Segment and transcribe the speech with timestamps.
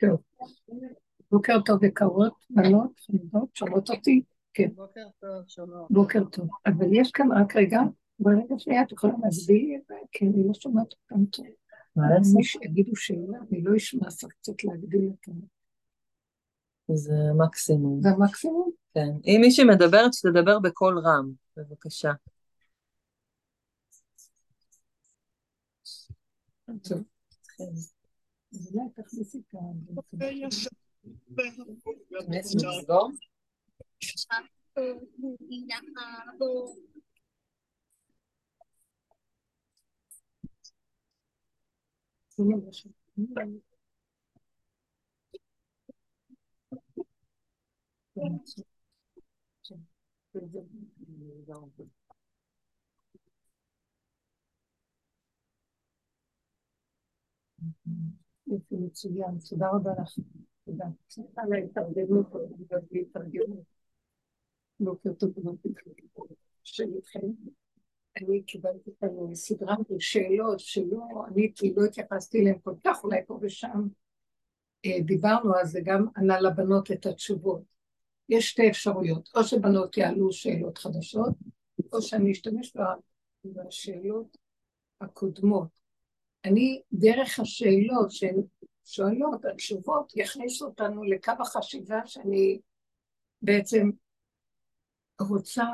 [0.00, 0.20] טוב.
[1.30, 4.22] בוקר טוב יקרות, בנות, חמודות, שומעות אותי?
[4.54, 4.68] כן.
[4.74, 5.90] בוקר טוב, שומעות.
[5.90, 6.48] בוקר טוב.
[6.66, 7.80] אבל יש כאן רק רגע,
[8.18, 9.80] ברגע שנייה את יכולה להסביר,
[10.12, 11.46] כי אני לא שומעת אותם טוב.
[11.96, 12.62] מה לעשות?
[12.62, 15.40] יגידו שאלה, אני לא אשמע, צריך קצת להגדיל אותם.
[16.94, 18.00] זה מקסימום.
[18.00, 18.70] זה המקסימום?
[18.94, 19.10] כן.
[19.26, 22.12] אם מישהי מדברת, שתדבר בקול רם, בבקשה.
[28.52, 29.74] אולי תכניסי כאן.
[58.46, 60.18] יופי, מצוין, תודה רבה לך.
[60.64, 60.84] תודה.
[61.10, 62.26] סליחה על ההתארגנות,
[64.80, 65.30] בוקר טוב,
[66.62, 67.26] שלכם.
[68.16, 73.38] אני קיבלתי כאן סדרה של שאלות שלא עניתי, לא התייחסתי אליהן כל כך, אולי פה
[73.42, 73.86] ושם
[74.86, 77.62] דיברנו על זה, גם ענה לבנות את התשובות.
[78.28, 81.34] יש שתי אפשרויות, או שבנות יעלו שאלות חדשות,
[81.92, 82.76] או שאני אשתמש
[83.44, 84.36] בשאלות
[85.00, 85.79] הקודמות.
[86.44, 88.36] אני, דרך השאלות שהן
[88.84, 92.60] שואלות, התשובות, יכניסו אותנו לקו החשיבה שאני
[93.42, 93.90] בעצם
[95.20, 95.64] רוצה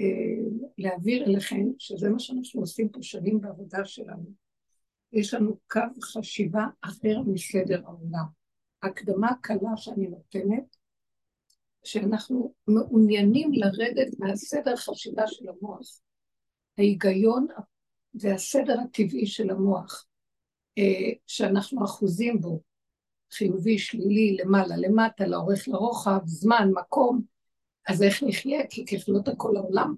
[0.00, 0.06] אה,
[0.78, 4.30] להעביר אליכם, שזה מה שאנחנו עושים פה שנים בעבודה שלנו.
[5.12, 8.24] יש לנו קו חשיבה אחר מסדר העולם.
[8.82, 10.76] הקדמה קלה שאני נותנת,
[11.84, 16.00] שאנחנו מעוניינים לרדת מהסדר חשיבה של המוח.
[16.78, 17.46] ההיגיון
[18.14, 20.07] והסדר הטבעי של המוח,
[21.26, 22.60] שאנחנו אחוזים בו,
[23.32, 27.22] חיובי, שלילי, למעלה, למטה, לאורך, לרוחב, זמן, מקום,
[27.88, 28.66] אז איך נחיה?
[28.66, 29.94] כי ככלות הכל העולם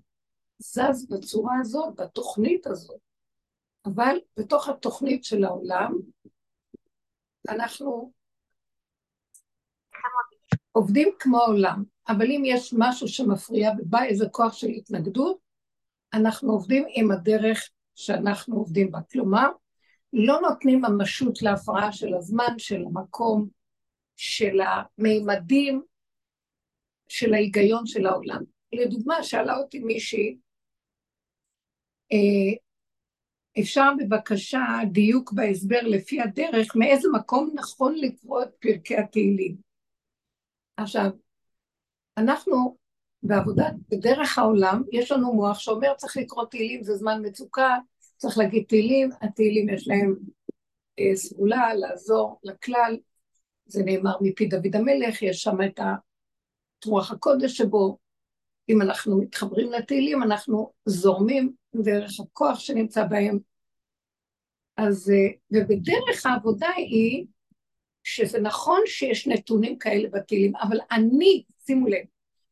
[0.59, 3.00] זז בצורה הזאת, בתוכנית הזאת.
[3.87, 5.99] אבל בתוך התוכנית של העולם,
[7.49, 8.12] אנחנו
[10.72, 15.38] עובדים כמו העולם, אבל אם יש משהו שמפריע ובא איזה כוח של התנגדות,
[16.12, 18.99] אנחנו עובדים עם הדרך שאנחנו עובדים בה.
[19.12, 19.49] כלומר,
[20.12, 23.48] לא נותנים ממשות להפרעה של הזמן, של המקום,
[24.16, 25.82] של המימדים,
[27.09, 28.43] של ההיגיון של העולם.
[28.72, 30.37] לדוגמה, שאלה אותי מישהי,
[32.12, 32.59] אה,
[33.60, 39.56] אפשר בבקשה דיוק בהסבר לפי הדרך, מאיזה מקום נכון לקרוא את פרקי התהילים.
[40.77, 41.10] עכשיו,
[42.16, 42.77] אנחנו
[43.22, 47.78] בעבודת, בדרך העולם, יש לנו מוח שאומר צריך לקרוא תהילים, זה זמן מצוקה,
[48.20, 50.16] צריך להגיד תהילים, התהילים יש להם
[50.98, 52.98] אה, סגולה לעזור לכלל,
[53.66, 55.81] זה נאמר מפי דוד המלך, יש שם את
[56.86, 57.98] רוח הקודש שבו,
[58.69, 63.38] אם אנחנו מתחברים לתהילים, אנחנו זורמים דרך הכוח שנמצא בהם.
[64.76, 67.26] אז, אה, ובדרך העבודה היא
[68.03, 72.04] שזה נכון שיש נתונים כאלה בתהילים, אבל אני, שימו לב,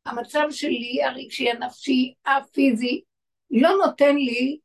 [0.07, 3.03] המצב שלי, הרגשי, הנפשי, הפיזי,
[3.51, 4.59] לא נותן לי,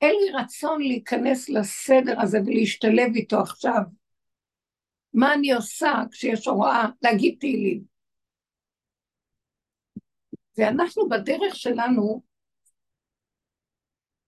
[0.00, 3.82] אין לי רצון להיכנס לסדר הזה ולהשתלב איתו עכשיו.
[5.14, 7.82] מה אני עושה כשיש הוראה להגיד תהילים?
[10.58, 12.22] ואנחנו בדרך שלנו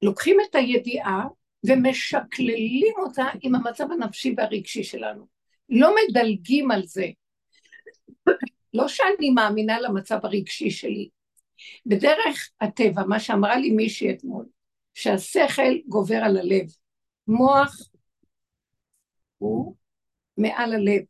[0.02, 1.24] לוקחים את הידיעה
[1.66, 5.26] ומשקללים אותה עם המצב הנפשי והרגשי שלנו.
[5.68, 7.06] לא מדלגים על זה.
[8.74, 11.08] לא שאני מאמינה למצב הרגשי שלי.
[11.86, 14.46] בדרך הטבע, מה שאמרה לי מישהי אתמול,
[14.94, 16.66] שהשכל גובר על הלב.
[17.28, 17.76] מוח
[19.38, 19.74] הוא
[20.36, 21.02] מעל הלב.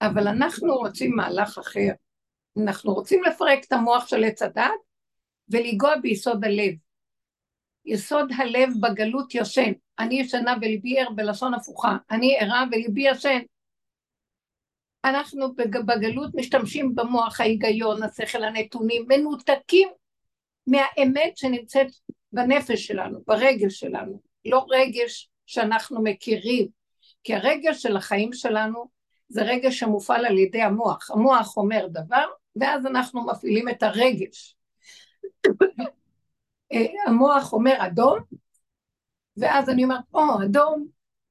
[0.00, 1.90] אבל אנחנו רוצים מהלך אחר.
[2.62, 4.70] אנחנו רוצים לפרק את המוח של עץ הדת
[5.48, 6.74] ולגוע ביסוד הלב.
[7.84, 9.72] יסוד הלב בגלות ישן.
[9.98, 11.96] אני ישנה וליבי ער בלשון הפוכה.
[12.10, 13.38] אני ערה וליבי ישן.
[15.04, 15.54] אנחנו
[15.86, 19.88] בגלות משתמשים במוח, ההיגיון, השכל, הנתונים, מנותקים
[20.66, 21.86] מהאמת שנמצאת
[22.32, 26.68] בנפש שלנו, ברגש שלנו, לא רגש שאנחנו מכירים,
[27.24, 28.88] כי הרגש של החיים שלנו
[29.28, 31.10] זה רגש שמופעל על ידי המוח.
[31.10, 32.26] המוח אומר דבר,
[32.56, 34.56] ואז אנחנו מפעילים את הרגש.
[36.72, 38.18] אה, המוח אומר אדום,
[39.36, 40.86] ואז אני אומרת, או, אדום,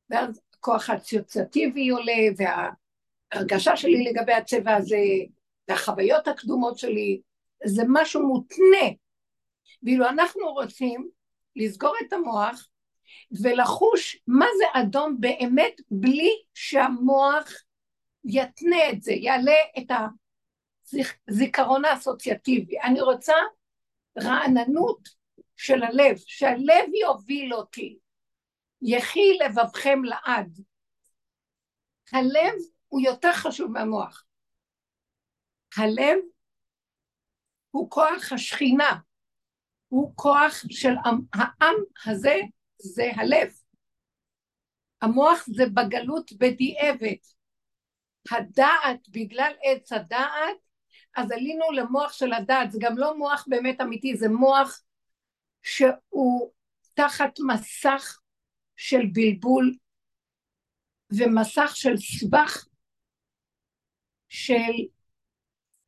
[0.10, 4.98] ואז הכוח האציוצטיבי עולה, וההרגשה שלי לגבי הצבע הזה,
[5.68, 7.22] והחוויות הקדומות שלי,
[7.66, 8.96] זה משהו מותנה.
[9.84, 11.10] ואילו אנחנו רוצים
[11.56, 12.68] לסגור את המוח
[13.42, 17.52] ולחוש מה זה אדום באמת בלי שהמוח
[18.26, 19.92] יתנה את זה, יעלה את
[21.28, 22.82] הזיכרון האסוציאטיבי.
[22.82, 23.34] אני רוצה
[24.24, 25.10] רעננות
[25.56, 27.98] של הלב, שהלב יוביל אותי.
[28.82, 30.60] יחי לבבכם לעד.
[32.14, 32.54] הלב
[32.88, 34.26] הוא יותר חשוב מהמוח.
[35.78, 36.18] הלב
[37.72, 38.92] הוא כוח השכינה,
[39.96, 41.76] הוא כוח של עם, העם
[42.06, 42.36] הזה,
[42.78, 43.54] זה הלב.
[45.02, 47.16] המוח זה בגלות בדיעבד.
[48.32, 50.58] הדעת, בגלל עץ הדעת,
[51.16, 54.82] אז עלינו למוח של הדעת, זה גם לא מוח באמת אמיתי, זה מוח
[55.64, 56.52] שהוא
[56.94, 58.20] תחת מסך
[58.76, 59.76] של בלבול
[61.12, 62.66] ומסך של סבך
[64.30, 64.74] של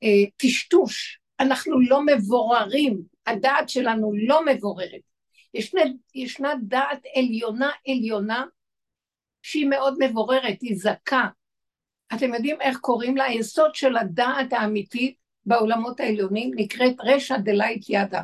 [0.03, 1.19] אה, טשטוש.
[1.39, 5.01] אנחנו לא מבוררים, הדעת שלנו לא מבוררת.
[5.53, 5.81] ישנה,
[6.15, 8.45] ישנה דעת עליונה עליונה
[9.41, 11.27] שהיא מאוד מבוררת, היא זכה.
[12.13, 13.23] אתם יודעים איך קוראים לה?
[13.23, 15.15] היסוד של הדעת האמיתית
[15.45, 18.21] בעולמות העליונים נקראת רשע דלית ידה.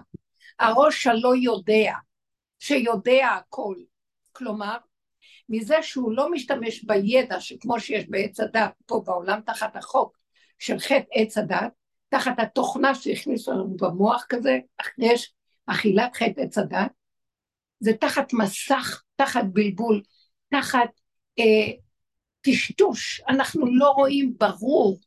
[0.60, 1.94] הראש הלא יודע,
[2.60, 3.76] שיודע הכל.
[4.32, 4.78] כלומר,
[5.50, 10.18] מזה שהוא לא משתמש בידע שכמו שיש בעץ הדת פה בעולם תחת החוק
[10.60, 11.72] של חטא עץ הדת,
[12.14, 14.60] תחת התוכנה שהכניסו לנו במוח כזה,
[14.98, 15.34] יש
[15.66, 16.92] אכילת חטא עץ הדת,
[17.80, 20.02] זה תחת מסך, תחת בלבול,
[20.50, 20.90] תחת
[21.40, 21.72] אה,
[22.42, 25.00] טשטוש, אנחנו לא רואים ברור,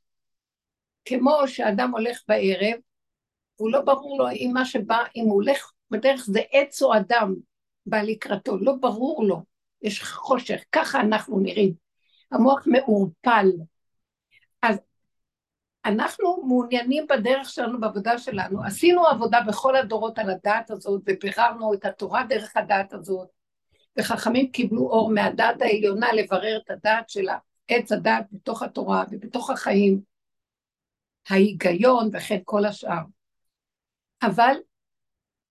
[1.05, 2.79] כמו שאדם הולך בערב,
[3.59, 7.35] והוא לא ברור לו אם מה שבא, אם הוא הולך בדרך זה עץ או אדם
[7.87, 9.43] בא לקראתו, לא ברור לו,
[9.83, 11.75] יש חושך, ככה אנחנו נראים.
[12.33, 13.47] המוח מעורפל.
[15.87, 18.65] אנחנו מעוניינים בדרך שלנו, בעבודה שלנו.
[18.65, 23.29] עשינו עבודה בכל הדורות על הדעת הזאת, וביררנו את התורה דרך הדעת הזאת,
[23.99, 27.27] וחכמים קיבלו אור מהדעת העליונה לברר את הדעת של
[27.69, 30.01] עץ הדעת בתוך התורה ובתוך החיים,
[31.29, 33.03] ההיגיון וכן כל השאר.
[34.23, 34.57] אבל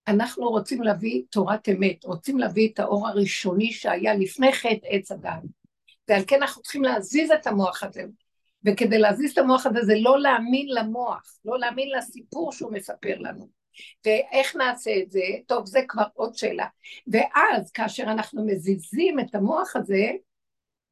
[0.07, 5.43] אנחנו רוצים להביא תורת אמת, רוצים להביא את האור הראשוני שהיה לפני חטא עץ הדעת.
[6.07, 8.03] ועל כן אנחנו צריכים להזיז את המוח הזה.
[8.65, 13.49] וכדי להזיז את המוח הזה זה לא להאמין למוח, לא להאמין לסיפור שהוא מספר לנו.
[14.05, 15.19] ואיך נעשה את זה?
[15.47, 16.67] טוב, זה כבר עוד שאלה.
[17.07, 20.11] ואז כאשר אנחנו מזיזים את המוח הזה,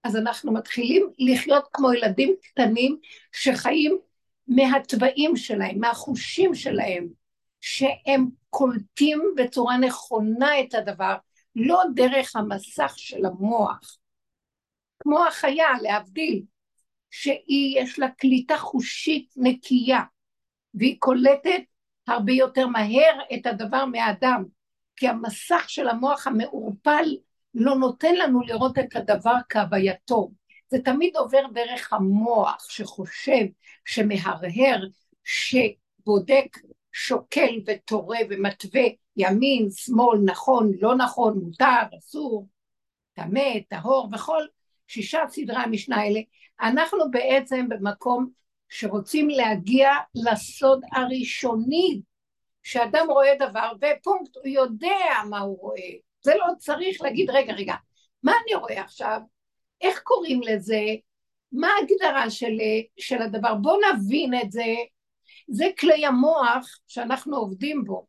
[0.04, 2.98] אז אנחנו מתחילים לחיות כמו ילדים קטנים
[3.32, 3.98] שחיים
[4.48, 7.08] מהתוואים שלהם, מהחושים שלהם,
[7.62, 11.16] שהם קולטים בצורה נכונה את הדבר,
[11.56, 13.98] לא דרך המסך של המוח.
[15.00, 16.44] כמו החיה, להבדיל,
[17.16, 20.02] שהיא, יש לה קליטה חושית נקייה,
[20.74, 21.62] והיא קולטת
[22.08, 24.44] הרבה יותר מהר את הדבר מהאדם,
[24.96, 27.18] כי המסך של המוח המעורפל
[27.54, 30.32] לא נותן לנו לראות את הדבר כהווייתו.
[30.68, 33.46] זה תמיד עובר דרך המוח שחושב,
[33.86, 34.84] שמהרהר,
[35.24, 36.58] שבודק,
[36.92, 38.84] שוקל ותורה ומתווה
[39.18, 42.48] ימין, שמאל, נכון, לא נכון, מותר, אסור,
[43.14, 44.42] טמא, טהור, וכל
[44.88, 46.20] שישה סדרי המשנה האלה,
[46.62, 48.30] אנחנו בעצם במקום
[48.70, 52.02] שרוצים להגיע לסוד הראשוני,
[52.64, 55.92] שאדם רואה דבר ופונקט, הוא יודע מה הוא רואה.
[56.24, 57.76] זה לא צריך להגיד, רגע, רגע,
[58.24, 59.22] מה אני רואה עכשיו?
[59.82, 60.82] איך קוראים לזה?
[61.52, 62.58] מה ההגדרה של,
[63.00, 63.56] של הדבר?
[63.56, 64.66] בואו נבין את זה.
[65.48, 68.06] זה כלי המוח שאנחנו עובדים בו.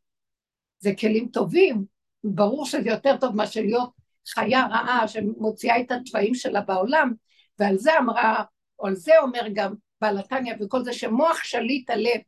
[0.78, 1.84] זה כלים טובים,
[2.24, 3.90] ברור שזה יותר טוב מאשר להיות
[4.28, 7.12] חיה רעה שמוציאה את התוואים שלה בעולם,
[7.58, 8.44] ועל זה אמרה,
[8.82, 12.20] על זה אומר גם בעל התניא וכל זה, שמוח שליט הלב.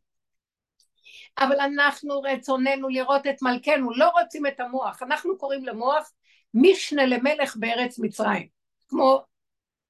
[1.38, 6.12] אבל אנחנו רצוננו לראות את מלכנו, לא רוצים את המוח, אנחנו קוראים למוח
[6.54, 8.48] משנה למלך בארץ מצרים,
[8.88, 9.22] כמו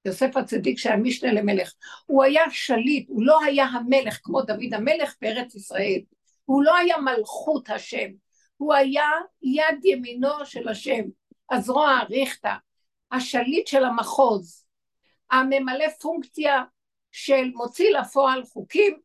[0.04, 1.72] יוסף הצדיק שהיה משנה למלך,
[2.06, 6.00] הוא היה שליט, הוא לא היה המלך כמו דוד המלך בארץ ישראל,
[6.44, 8.08] הוא לא היה מלכות השם,
[8.56, 9.10] הוא היה
[9.42, 11.02] יד ימינו של השם,
[11.50, 12.56] הזרוע ריכטה,
[13.12, 14.65] השליט של המחוז,
[15.30, 16.64] הממלא פונקציה
[17.12, 18.98] של מוציא לפועל חוקים,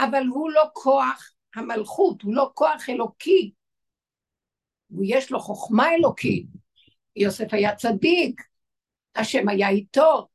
[0.00, 3.52] אבל הוא לא כוח המלכות, הוא לא כוח אלוקי,
[5.02, 6.46] יש לו חוכמה אלוקית,
[7.16, 8.42] יוסף היה צדיק,
[9.14, 10.28] השם היה איתו,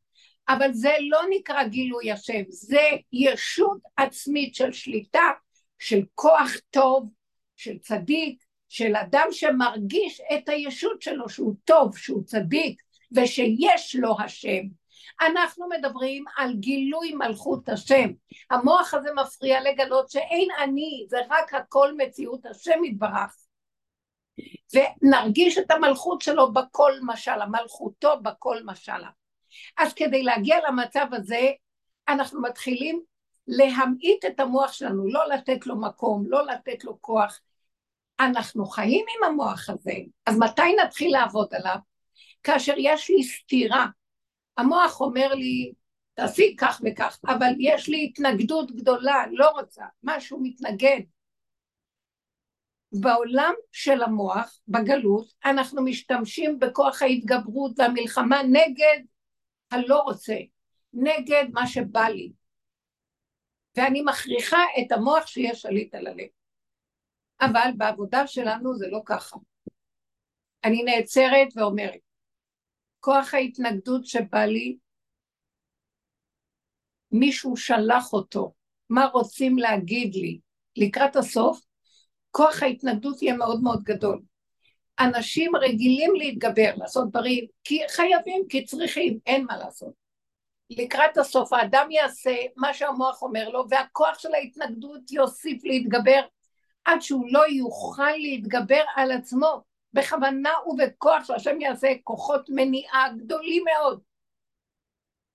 [0.50, 2.82] אבל זה לא נקרא גילוי השם, זה
[3.14, 5.32] ישות עצמית של שליטה,
[5.80, 7.10] של כוח טוב,
[7.56, 14.81] של צדיק, של אדם שמרגיש את הישות שלו שהוא טוב, שהוא צדיק, ושיש לו השם.
[15.22, 18.10] אנחנו מדברים על גילוי מלכות השם.
[18.50, 23.36] המוח הזה מפריע לגלות שאין אני, זה רק הכל מציאות השם יתברך.
[24.74, 29.10] ונרגיש את המלכות שלו בכל משלה, מלכותו בכל משלה.
[29.78, 31.52] אז כדי להגיע למצב הזה,
[32.08, 33.02] אנחנו מתחילים
[33.48, 37.40] להמעיט את המוח שלנו, לא לתת לו מקום, לא לתת לו כוח.
[38.20, 39.94] אנחנו חיים עם המוח הזה,
[40.26, 41.78] אז מתי נתחיל לעבוד עליו?
[42.44, 43.86] כאשר יש לי סתירה.
[44.58, 45.74] המוח אומר לי,
[46.14, 51.02] תעשי כך וכך, אבל יש לי התנגדות גדולה, לא רוצה, משהו מתנגד.
[52.92, 59.00] בעולם של המוח, בגלות, אנחנו משתמשים בכוח ההתגברות והמלחמה נגד
[59.72, 60.36] הלא רוצה,
[60.94, 62.32] נגד מה שבא לי.
[63.78, 66.28] ואני מכריחה את המוח שיהיה שליט על הלב.
[67.42, 69.38] אבל בעבודה שלנו זה לא ככה.
[70.64, 72.00] אני נעצרת ואומרת,
[73.02, 74.78] כוח ההתנגדות שבא לי,
[77.12, 78.54] מישהו שלח אותו,
[78.90, 80.40] מה רוצים להגיד לי?
[80.76, 81.62] לקראת הסוף,
[82.32, 84.22] כוח ההתנגדות יהיה מאוד מאוד גדול.
[85.00, 89.94] אנשים רגילים להתגבר, לעשות דברים, כי חייבים, כי צריכים, אין מה לעשות.
[90.70, 96.22] לקראת הסוף האדם יעשה מה שהמוח אומר לו, והכוח של ההתנגדות יוסיף להתגבר,
[96.86, 99.62] עד שהוא לא יוכל להתגבר על עצמו,
[99.94, 104.02] בכוונה ובכוח שהשם יעשה כוחות מניעה גדולים מאוד.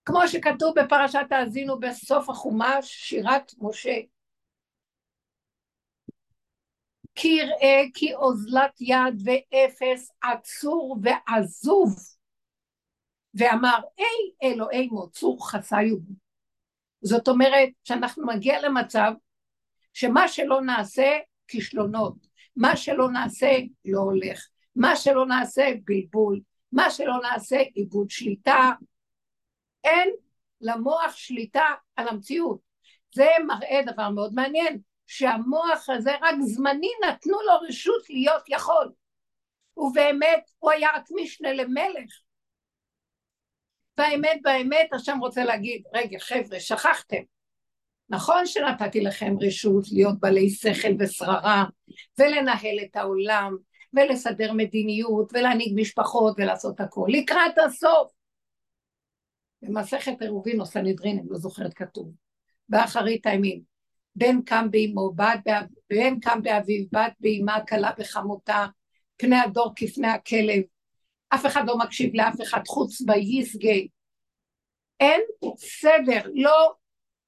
[0.05, 3.95] כמו שכתוב בפרשת האזינו בסוף החומש, שירת משה.
[7.15, 11.95] כי יראה כי אוזלת יד ואפס עצור ועזוב
[13.33, 15.97] ואמר אי אלוהי מוצור חסיו
[17.01, 19.11] זאת אומרת שאנחנו נגיע למצב
[19.93, 23.51] שמה שלא נעשה כישלונות, מה שלא נעשה
[23.85, 26.39] לא הולך, מה שלא נעשה בלבול,
[26.71, 28.71] מה שלא נעשה איבוד שליטה,
[29.83, 30.09] אין
[30.61, 32.59] למוח שליטה על המציאות.
[33.15, 38.91] זה מראה דבר מאוד מעניין, שהמוח הזה רק זמני נתנו לו רשות להיות יכול.
[39.77, 42.11] ובאמת הוא היה רק משנה למלך.
[43.97, 47.21] באמת באמת השם רוצה להגיד, רגע חבר'ה, שכחתם.
[48.09, 51.65] נכון שנתתי לכם רשות להיות בעלי שכל ושררה,
[52.19, 53.57] ולנהל את העולם,
[53.93, 57.07] ולסדר מדיניות, ולהנהיג משפחות, ולעשות הכל.
[57.09, 58.11] לקראת הסוף.
[59.61, 62.11] במסכת עירובין או סנהדרין, אני לא זוכרת כתוב,
[62.69, 63.61] באחרית הימים.
[64.15, 65.13] בן קם באמו,
[65.89, 68.65] בן קם באביו, בת באמה, כלה בחמותה,
[69.17, 70.61] פני הדור כפני הכלב.
[71.29, 73.87] אף אחד לא מקשיב לאף אחד חוץ ביסגי.
[74.99, 75.21] אין
[75.57, 76.73] סדר, לא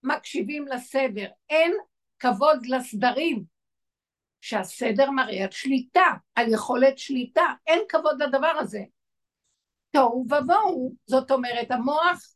[0.04, 1.74] מקשיבים לסדר, אין
[2.20, 3.44] כבוד לסדרים,
[4.42, 8.82] שהסדר מראה על שליטה, על יכולת שליטה, אין כבוד לדבר הזה.
[9.92, 12.36] תוהו ובוהו, זאת אומרת המוח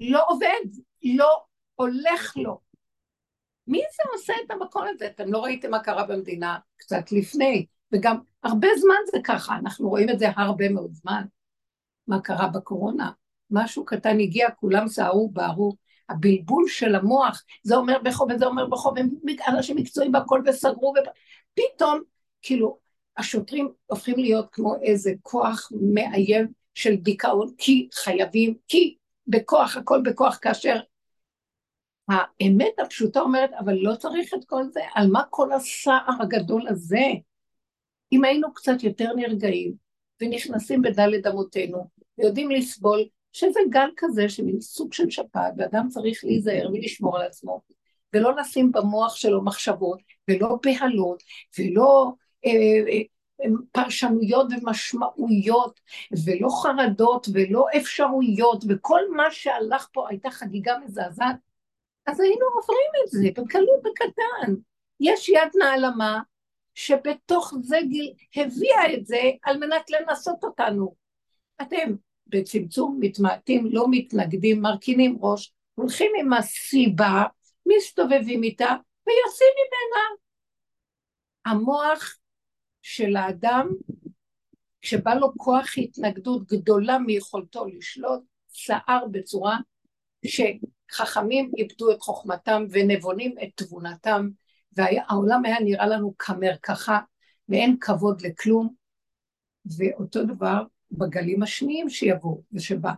[0.00, 2.60] לא עובד, לא הולך לו.
[3.66, 5.06] מי זה עושה את המקום הזה?
[5.06, 10.10] אתם לא ראיתם מה קרה במדינה קצת לפני, וגם הרבה זמן זה ככה, אנחנו רואים
[10.10, 11.24] את זה הרבה מאוד זמן.
[12.06, 13.10] מה קרה בקורונה?
[13.50, 15.76] משהו קטן הגיע, כולם סערו, בערו.
[16.10, 19.08] הבלבול של המוח, זה אומר בחוב וזה אומר בחוב, הם
[19.48, 22.00] אנשים מקצועיים בהכל וסגרו, ופתאום,
[22.42, 22.78] כאילו,
[23.16, 30.38] השוטרים הופכים להיות כמו איזה כוח מאיים של דיכאון, כי חייבים, כי בכוח, הכל בכוח,
[30.42, 30.80] כאשר
[32.08, 37.06] האמת הפשוטה אומרת, אבל לא צריך את כל זה, על מה כל הסער הגדול הזה?
[38.12, 39.72] אם היינו קצת יותר נרגעים
[40.20, 41.86] ונכנסים בדלת אמותינו,
[42.18, 47.60] ויודעים לסבול, שזה גל כזה שמין סוג של שפעת, ואדם צריך להיזהר ולשמור על עצמו,
[48.14, 51.22] ולא לשים במוח שלו מחשבות, ולא בהלות,
[51.58, 52.12] ולא
[52.46, 53.02] אה, אה,
[53.44, 55.80] אה, פרשנויות ומשמעויות,
[56.24, 61.36] ולא חרדות, ולא אפשרויות, וכל מה שהלך פה הייתה חגיגה מזעזעת,
[62.06, 64.54] אז היינו עוברים את זה בקלות בקטן.
[65.00, 66.20] יש יד נעלמה
[66.74, 70.94] שבתוך זה גיל הביאה את זה על מנת לנסות אותנו.
[71.62, 71.94] אתם
[72.30, 77.24] בצמצום מתמעטים, לא מתנגדים, מרכינים ראש, הולכים עם הסיבה,
[77.66, 78.68] מסתובבים איתה
[79.06, 80.20] ויוצאים ממנה.
[81.46, 82.16] המוח
[82.82, 83.68] של האדם,
[84.80, 89.58] כשבא לו כוח התנגדות גדולה מיכולתו לשלוט, סער בצורה
[90.26, 94.28] שחכמים איבדו את חוכמתם ונבונים את תבונתם,
[94.72, 97.00] והעולם היה נראה לנו כמרקחה
[97.48, 98.74] ואין כבוד לכלום,
[99.76, 102.92] ואותו דבר בגלים השניים שיבואו ושבא.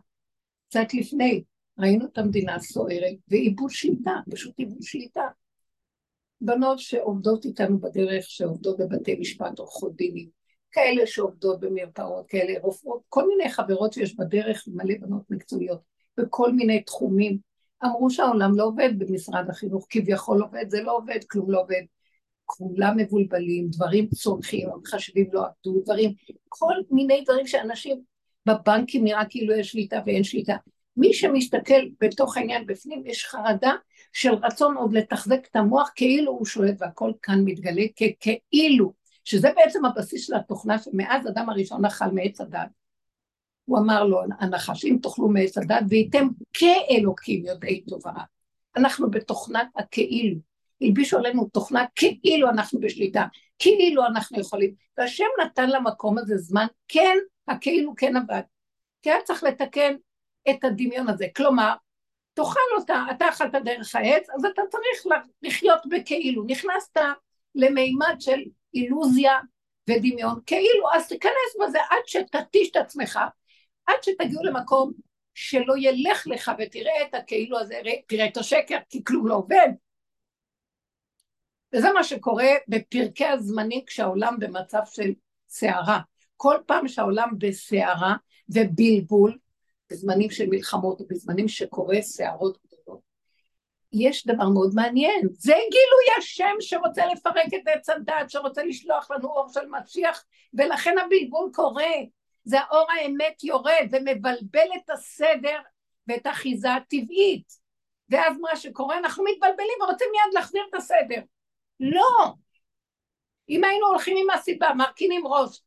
[0.68, 1.42] קצת לפני,
[1.78, 5.28] ראינו את המדינה סוערת ואיבוד שליטה, פשוט איבוד שליטה.
[6.40, 10.28] בנות שעובדות איתנו בדרך, שעובדות בבתי משפט, עורכות דינים,
[10.70, 15.80] כאלה שעובדות במרפאות, כאלה רופאות, כל מיני חברות שיש בדרך, מלא בנות מקצועיות,
[16.16, 17.38] בכל מיני תחומים.
[17.84, 21.82] אמרו שהעולם לא עובד במשרד החינוך, כביכול עובד, זה לא עובד, כלום לא עובד.
[22.58, 26.14] כולם מבולבלים, דברים צורכים, המחשבים לא עבדו, דברים,
[26.48, 28.00] כל מיני דברים שאנשים
[28.46, 30.56] בבנקים נראה כאילו יש שליטה ואין שליטה.
[30.96, 33.72] מי שמסתכל בתוך העניין בפנים, יש חרדה
[34.12, 37.82] של רצון עוד לתחזק את המוח כאילו הוא שולט והכל כאן מתגלה
[38.20, 38.92] ככאילו,
[39.24, 42.68] שזה בעצם הבסיס של התוכנה שמאז אדם הראשון אכל מעץ הדת.
[43.64, 48.12] הוא אמר לו, הנחש, אם תאכלו מעץ הדת וייתם כאלוקים יודעי טובה.
[48.76, 50.51] אנחנו בתוכנת הכאילו.
[50.82, 53.24] הלבישו עלינו תוכנה כאילו אנחנו בשליטה,
[53.58, 54.74] כאילו אנחנו יכולים.
[54.98, 57.16] והשם נתן למקום הזה זמן, כן,
[57.48, 58.42] הכאילו כן עבד.
[59.02, 59.94] כי היה צריך לתקן
[60.50, 61.26] את הדמיון הזה.
[61.36, 61.72] כלומר,
[62.34, 66.44] תאכל אותה, אתה אכלת דרך העץ, אז אתה צריך לחיות בכאילו.
[66.46, 66.96] נכנסת
[67.54, 68.40] למימד של
[68.74, 69.38] אילוזיה
[69.90, 73.18] ודמיון, כאילו, אז תיכנס בזה עד שתתיש את עצמך,
[73.86, 74.92] עד שתגיעו למקום
[75.34, 79.68] שלא ילך לך ותראה את הכאילו הזה, תראה את השקר, כי כלום לא עובד.
[81.74, 85.12] וזה מה שקורה בפרקי הזמנים כשהעולם במצב של
[85.48, 86.00] סערה.
[86.36, 88.14] כל פעם שהעולם בסערה
[88.48, 89.38] ובלבול,
[89.90, 93.00] בזמנים של מלחמות ובזמנים שקורה סערות גדולות,
[93.92, 99.28] יש דבר מאוד מעניין, זה גילוי השם שרוצה לפרק את עץ הדת, שרוצה לשלוח לנו
[99.28, 100.24] אור של משיח,
[100.54, 101.92] ולכן הבלבול קורה.
[102.44, 105.58] זה האור האמת יורד ומבלבל את הסדר
[106.08, 107.52] ואת האחיזה הטבעית.
[108.08, 111.20] ואז מה שקורה, אנחנו מתבלבלים ורוצים מיד להחזיר את הסדר.
[111.82, 112.34] לא.
[113.48, 115.62] אם היינו הולכים עם הסיבה, מרכינים ראש,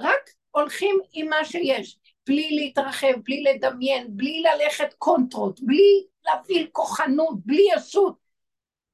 [0.00, 7.38] רק הולכים עם מה שיש, בלי להתרחב, בלי לדמיין, בלי ללכת קונטרות, בלי להפעיל כוחנות,
[7.46, 8.16] בלי ישות,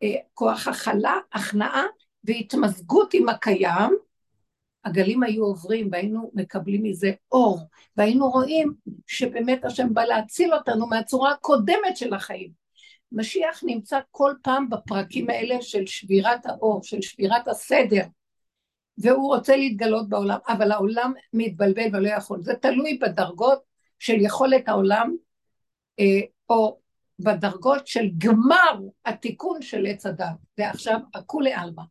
[0.02, 1.84] אה, כוח הכלה, הכנעה
[2.24, 3.96] והתמזגות עם הקיים,
[4.84, 7.58] הגלים היו עוברים והיינו מקבלים מזה אור,
[7.96, 8.74] והיינו רואים
[9.06, 12.50] שבאמת השם בא להציל אותנו מהצורה הקודמת של החיים.
[13.12, 18.02] משיח נמצא כל פעם בפרקים האלה של שבירת האור, של שבירת הסדר,
[18.98, 22.42] והוא רוצה להתגלות בעולם, אבל העולם מתבלבל ולא יכול.
[22.42, 23.62] זה תלוי בדרגות
[23.98, 25.16] של יכולת העולם,
[26.00, 26.80] אה, או
[27.18, 30.26] בדרגות של גמר התיקון של עץ הדת.
[30.58, 31.82] ועכשיו, הכולי עלמא,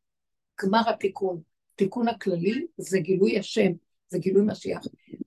[0.64, 1.42] גמר התיקון.
[1.74, 3.72] התיקון הכללי זה גילוי השם,
[4.08, 4.82] זה גילוי משיח.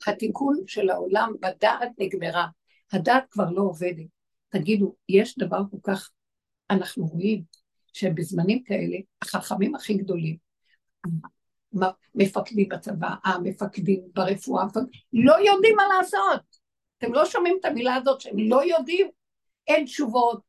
[0.06, 2.46] התיקון של העולם בדעת נגמרה,
[2.92, 4.21] הדעת כבר לא עובדת.
[4.52, 6.10] תגידו, יש דבר כל כך,
[6.70, 7.42] אנחנו רואים
[7.92, 10.36] שבזמנים כאלה, החכמים הכי גדולים,
[12.14, 14.64] מפקדים בצבא, המפקדים ברפואה,
[15.12, 16.40] לא יודעים מה לעשות.
[16.98, 19.08] אתם לא שומעים את המילה הזאת שהם לא יודעים?
[19.68, 20.40] אין תשובות,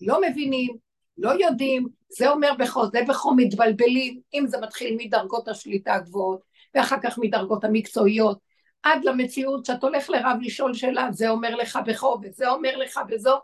[0.00, 0.76] לא מבינים,
[1.18, 6.40] לא יודעים, זה אומר בכל, זה בכל מתבלבלים, אם זה מתחיל מדרגות השליטה הגבוהות,
[6.74, 8.38] ואחר כך מדרגות המקצועיות,
[8.84, 13.40] עד למציאות שאת הולך לרב לשאול שאלה, זה אומר לך בכו, וזה אומר לך בזו,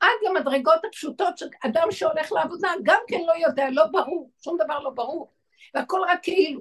[0.00, 4.90] עד למדרגות הפשוטות שאדם שהולך לעבודה גם כן לא יודע, לא ברור, שום דבר לא
[4.90, 5.32] ברור,
[5.74, 6.60] והכל רק כאילו.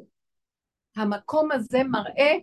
[0.95, 2.34] המקום הזה מראה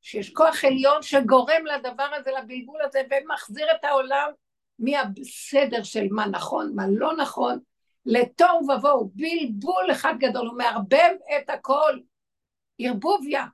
[0.00, 4.30] שיש כוח עליון שגורם לדבר הזה, לבלבול הזה, ומחזיר את העולם
[4.78, 7.58] מהסדר של מה נכון, מה לא נכון,
[8.06, 11.98] לתוהו ובוהו, בלבול אחד גדול, הוא מערבב את הכל,
[12.78, 13.44] ערבוביה.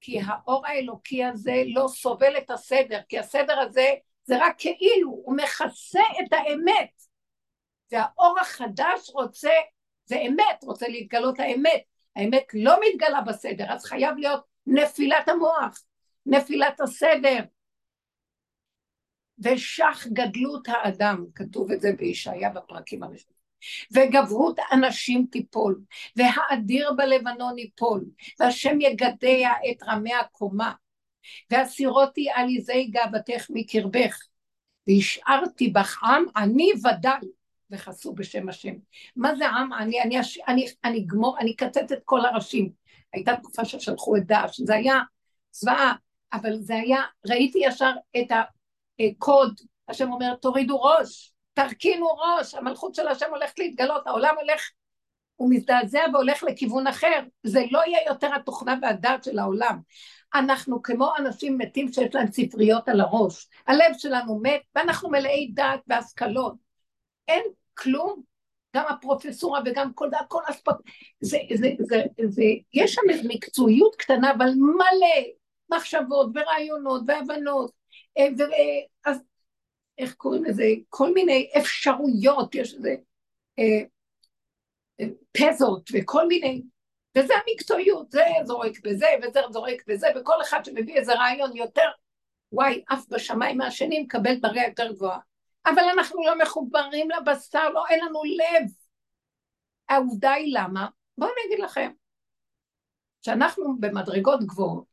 [0.00, 5.36] כי האור האלוקי הזה לא סובל את הסדר, כי הסדר הזה זה רק כאילו, הוא
[5.36, 7.02] מכסה את האמת.
[7.92, 9.52] והאור החדש רוצה,
[10.04, 11.82] זה אמת, רוצה להתגלות האמת.
[12.16, 15.82] האמת לא מתגלה בסדר, אז חייב להיות נפילת המוח,
[16.26, 17.44] נפילת הסדר.
[19.38, 23.37] ושח גדלות האדם, כתוב את זה בישעיה בפרקים הראשונים.
[23.92, 25.80] וגברות אנשים תיפול,
[26.16, 28.04] והאדיר בלבנון ייפול,
[28.40, 30.72] והשם יגדע את רמי הקומה,
[31.50, 34.18] והסירותי עליזי גאוותך מקרבך,
[34.88, 37.28] והשארתי בך עם עני ודל,
[37.70, 38.74] וחסו בשם השם.
[39.16, 40.02] מה זה עם עני?
[40.02, 40.16] אני,
[40.48, 42.70] אני, אני אגמור, אני אקצץ את כל הראשים.
[43.12, 45.00] הייתה תקופה ששלחו את דאעש, זה היה
[45.52, 45.94] זוועה,
[46.32, 53.08] אבל זה היה, ראיתי ישר את הקוד, השם אומר, תורידו ראש, תרכינו ראש, המלכות של
[53.08, 54.70] השם הולכת להתגלות, העולם הולך,
[55.36, 59.78] הוא מזדעזע והולך לכיוון אחר, זה לא יהיה יותר התוכנה והדעת של העולם.
[60.34, 65.80] אנחנו כמו אנשים מתים שיש להם ספריות על הראש, הלב שלנו מת ואנחנו מלאי דעת
[65.86, 66.54] והשכלות.
[67.28, 67.42] אין
[67.74, 68.22] כלום,
[68.76, 70.74] גם הפרופסורה וגם כל זה, הכל אספק,
[71.20, 72.42] זה, זה, זה, זה,
[72.74, 75.24] יש שם איזו מקצועיות קטנה, אבל מלא
[75.70, 77.70] מחשבות ורעיונות והבנות,
[78.18, 78.28] אה,
[79.04, 79.18] אז
[79.98, 82.94] איך קוראים לזה, כל מיני אפשרויות, יש איזה
[83.58, 83.82] אה,
[85.00, 86.62] אה, פזות וכל מיני,
[87.18, 91.88] וזה המקצועיות, זה זורק בזה וזה זורק בזה, וכל אחד שמביא איזה רעיון יותר,
[92.52, 95.18] וואי, עף בשמיים מהשני מקבל דרגה יותר גבוהה.
[95.66, 98.70] אבל אנחנו לא מחוברים לבשר, לא, אין לנו לב.
[99.88, 100.88] העובדה היא למה?
[101.18, 101.90] בואו אני אגיד לכם,
[103.22, 104.84] שאנחנו במדרגות גבוהות,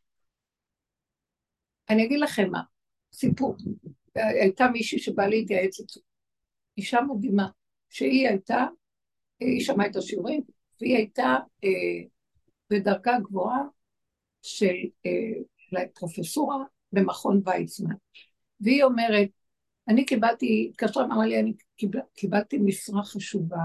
[1.90, 2.62] אני אגיד לכם מה,
[3.14, 3.56] סיפור.
[4.16, 6.00] הייתה מישהי שבאה להתייעץ איתי,
[6.78, 7.48] אישה מדהימה,
[7.90, 8.66] שהיא הייתה,
[9.40, 10.42] היא שמעה את השיעורים,
[10.82, 11.70] והיא הייתה אה,
[12.70, 13.62] בדרגה גבוהה
[14.42, 14.76] של
[15.06, 17.96] אה, פרופסורה במכון ויצמן.
[18.60, 19.30] והיא אומרת,
[19.88, 23.62] אני קיבלתי, התקשרה ואמרה לי, אני קיבל, קיבלתי משרה חשובה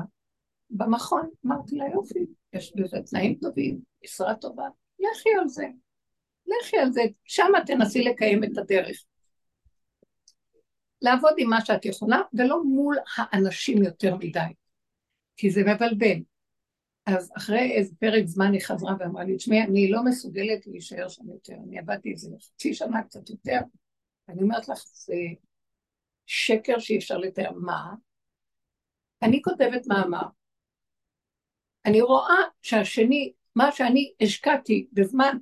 [0.70, 1.30] במכון.
[1.46, 2.18] אמרתי לה, יופי,
[2.52, 5.66] יש בזה תנאים טובים, משרה טובה, לכי על זה.
[6.46, 9.04] לכי על זה, שמה תנסי לקיים את הדרך.
[11.02, 14.40] לעבוד עם מה שאת יכולה, ולא מול האנשים יותר מדי,
[15.36, 16.22] כי זה מבלבל.
[17.06, 21.28] אז אחרי איזה פרק זמן היא חזרה ואמרה לי, תשמעי, אני לא מסוגלת להישאר שם
[21.28, 23.58] יותר, אני עבדתי איזה חצי שנה קצת יותר,
[24.28, 25.14] אני אומרת לך, זה
[26.26, 27.50] שקר שאי אפשר לתאר.
[27.52, 27.94] מה?
[29.22, 30.26] אני כותבת מאמר,
[31.86, 35.36] אני רואה שהשני, מה שאני השקעתי בזמן,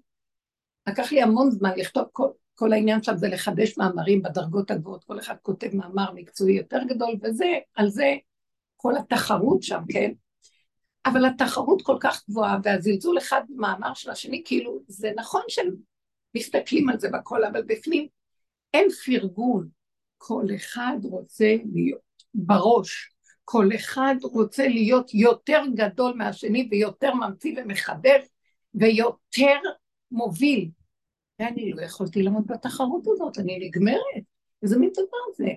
[0.89, 5.19] לקח לי המון זמן לכתוב כל, כל העניין שם זה לחדש מאמרים בדרגות הגבוהות, כל
[5.19, 8.17] אחד כותב מאמר מקצועי יותר גדול, וזה, על זה
[8.77, 10.13] כל התחרות שם, כן?
[11.07, 16.99] אבל התחרות כל כך גבוהה, והזלזול אחד במאמר של השני, כאילו, זה נכון שמסתכלים על
[16.99, 18.07] זה בכל, אבל בפנים
[18.75, 19.69] אין פרגון.
[20.19, 22.01] כל אחד רוצה להיות
[22.35, 23.11] בראש,
[23.45, 28.25] כל אחד רוצה להיות יותר גדול מהשני ויותר ממציא ומחדש
[28.75, 29.57] ויותר
[30.11, 30.71] מוביל.
[31.39, 34.25] ואני לא יכולתי לעמוד בתחרות הזאת, אני נגמרת.
[34.63, 35.49] איזה מין דבר זה?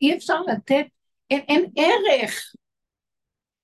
[0.00, 0.86] אי אפשר לתת,
[1.30, 2.54] אין, אין ערך.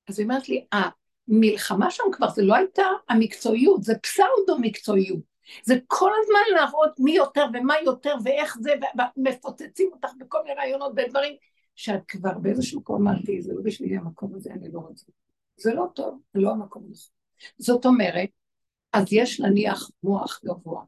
[0.08, 5.20] אז היא אומרת לי, המלחמה שם כבר זה לא הייתה המקצועיות, זה פסאודו מקצועיות.
[5.62, 8.70] זה כל הזמן להראות מי יותר ומה יותר ואיך זה,
[9.16, 11.36] ומפוצצים אותך בכל מיני רעיונות ודברים,
[11.76, 15.06] שאת כבר באיזשהו מקום אמרתי, זה לא בשבילי המקום הזה, אני לא רוצה.
[15.56, 17.08] זה לא טוב, זה לא המקום הזה.
[17.58, 18.28] זאת אומרת,
[18.92, 20.82] אז יש נניח מוח גבוה.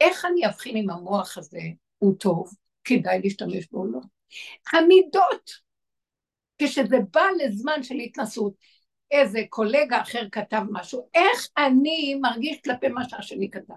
[0.00, 1.60] איך אני אבחין אם המוח הזה
[1.98, 2.50] הוא טוב,
[2.84, 4.00] כדאי להשתמש בו או לא?
[4.72, 5.50] המידות,
[6.58, 8.54] כשזה בא לזמן של התנסות,
[9.10, 13.74] איזה קולגה אחר כתב משהו, איך אני מרגיש כלפי מה שהשני כתב.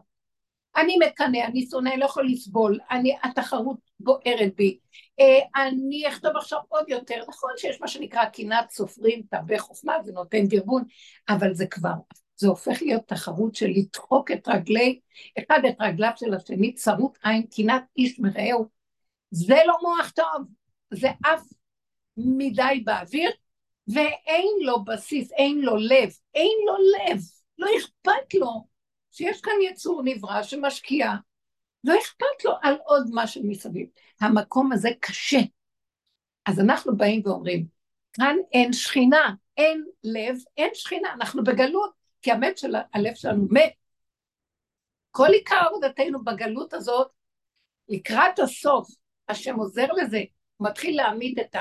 [0.78, 4.80] אני מקנא, אני שונא, לא יכול לסבול, אני, התחרות בוערת בי,
[5.20, 10.12] אה, אני אכתוב עכשיו עוד יותר, נכון שיש מה שנקרא קנאת סופרים, תרבה חוכמה, זה
[10.12, 10.84] נותן דרבון,
[11.30, 11.94] אבל זה כבר,
[12.38, 15.00] זה הופך להיות תחרות של לדחוק את רגלי,
[15.40, 18.66] אחד את רגליו של השני, צרות עין, קנאת איש מרעהו,
[19.32, 20.48] זה לא מוח טוב,
[20.94, 21.44] זה אף
[22.18, 23.32] מדי באוויר,
[23.88, 27.20] ואין לו בסיס, אין לו לב, אין לו לב,
[27.58, 28.68] לא אכפת לו
[29.12, 31.12] שיש כאן יצור נברא שמשקיע,
[31.84, 33.88] לא אכפת לו על עוד משהו מסביב.
[34.22, 35.40] המקום הזה קשה.
[36.46, 37.66] אז אנחנו באים ואומרים,
[38.14, 43.74] כאן אין שכינה, אין לב, אין שכינה, אנחנו בגלות, כי המת של הלב שלנו מת.
[45.12, 47.08] כל עיקר עבודתנו בגלות הזאת,
[47.90, 48.90] לקראת הסוף,
[49.30, 50.24] השם עוזר לזה,
[50.58, 51.56] הוא מתחיל להעמיד את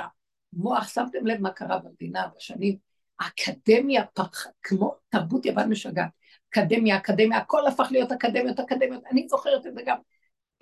[0.52, 2.76] המוח, שמתם לב מה קרה במדינה בשנים,
[3.20, 6.08] האקדמיה פרחה, כמו תרבות יוון משגעת,
[6.50, 9.98] אקדמיה, אקדמיה, הכל הפך להיות אקדמיות, אקדמיות, אני זוכרת את זה גם,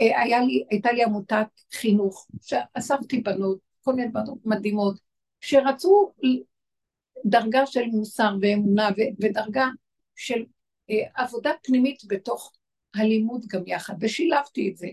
[0.00, 4.98] אה, היה לי, הייתה לי עמותת חינוך, שאספתי בנות, כל מיני בנות מדהימות,
[5.40, 6.12] שרצו
[7.24, 8.88] דרגה של מוסר ואמונה
[9.20, 9.66] ודרגה
[10.16, 10.44] של
[10.90, 12.52] אה, עבודה פנימית בתוך
[12.94, 14.88] הלימוד גם יחד, ושילבתי את זה.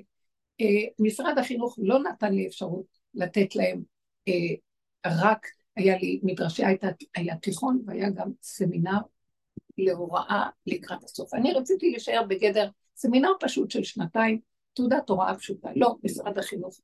[0.62, 0.66] אה,
[1.00, 3.84] משרד החינוך לא נתן לי אפשרות לתת להם
[4.28, 4.54] אה,
[5.06, 9.00] רק, היה לי מדרשי, הייתה, היה תיכון והיה גם סמינר
[9.78, 11.34] להוראה לקראת הסוף.
[11.34, 14.40] אני רציתי להישאר בגדר סמינר פשוט של שנתיים,
[14.74, 15.70] תעודת הוראה פשוטה.
[15.76, 16.80] לא, משרד החינוך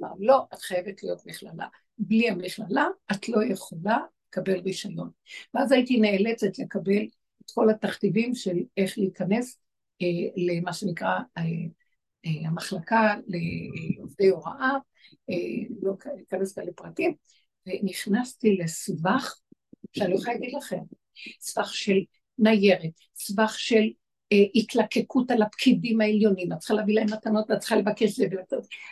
[0.00, 1.66] אמר, לא, את חייבת להיות מכללה.
[1.98, 3.98] בלי המכללה את לא יכולה
[4.28, 5.10] לקבל רישיון.
[5.54, 7.06] ואז הייתי נאלצת לקבל
[7.54, 9.58] כל התכתיבים של איך להיכנס
[10.02, 10.06] אה,
[10.36, 11.42] למה שנקרא אה,
[12.26, 14.70] אה, המחלקה לעובדי הוראה,
[15.30, 15.34] אה,
[15.82, 15.94] לא
[16.28, 17.14] אכנס כאן לפרטים,
[17.66, 19.34] ונכנסתי לסבך,
[19.92, 20.80] שאני לא יכולה להגיד לכם,
[21.40, 21.98] סבך של
[22.38, 23.88] ניירת, סבך של
[24.54, 28.26] התלקקות על הפקידים העליונים, את צריכה להביא להם מתנות ואת צריכה לבקש זה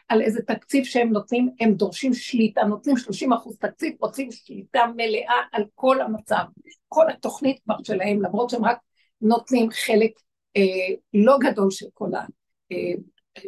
[0.09, 5.35] על איזה תקציב שהם נותנים, הם דורשים שליטה, נותנים 30 אחוז תקציב, רוצים שליטה מלאה
[5.53, 6.45] על כל המצב,
[6.89, 8.79] כל התוכנית כבר שלהם, למרות שהם רק
[9.21, 10.11] נותנים חלק
[10.57, 12.25] אה, לא גדול של כל, ה,
[12.73, 12.93] אה,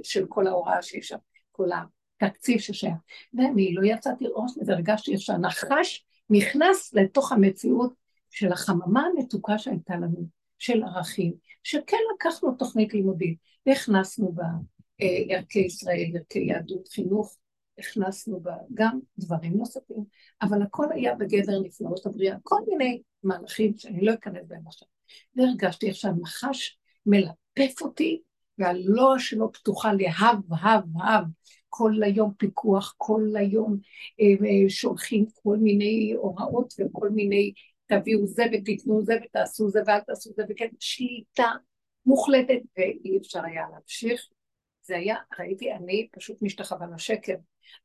[0.03, 1.17] של כל ההוראה שיש שם,
[1.53, 1.69] כל
[2.23, 2.95] התקציב ששייך.
[3.35, 7.93] ואני לא יצאתי ראש מזה, הרגשתי איך שהנחש נכנס לתוך המציאות
[8.31, 10.27] של החממה המתוקה שהייתה לנו,
[10.59, 11.33] של ערכים,
[11.69, 14.45] שכן לקחנו תוכנית לימודית, והכנסנו בה
[15.03, 17.37] אה, ערכי ישראל, ערכי יהדות, חינוך,
[17.79, 20.05] הכנסנו בה גם דברים נוספים,
[20.43, 24.89] אבל הכל היה בגדר נפלאות הבריאה, כל מיני מהלכים שאני לא אכנס בהם עכשיו.
[25.37, 28.21] והרגשתי איך שהנחש מלפף אותי,
[28.59, 31.25] והלוע שלו פתוחה להב, הב, הב.
[31.69, 33.79] כל היום פיקוח, כל היום
[34.21, 37.53] אה, אה, שולחים כל מיני הוראות וכל מיני
[37.89, 41.51] תביאו זה ותיתנו זה ותעשו זה ואל תעשו זה וכן שליטה
[42.07, 44.29] מוחלטת ואי אפשר היה להמשיך.
[44.83, 47.35] זה היה, ראיתי, אני פשוט משתחווה לשקר.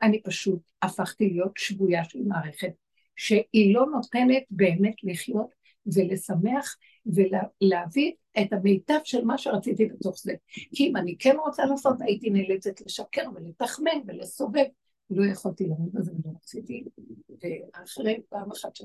[0.01, 2.73] אני פשוט הפכתי להיות שבויה של מערכת
[3.15, 5.49] שהיא לא נותנת באמת לחיות
[5.85, 8.11] ולשמח ולהביא
[8.41, 10.33] את המיטב של מה שרציתי בתוך זה.
[10.75, 14.65] כי אם אני כן רוצה לעשות, הייתי נאלצת לשקר ולתחמן ולסובב.
[15.09, 16.83] לא יכולתי לראות בזה ולא רציתי.
[17.29, 18.75] ואחרי פעם אחת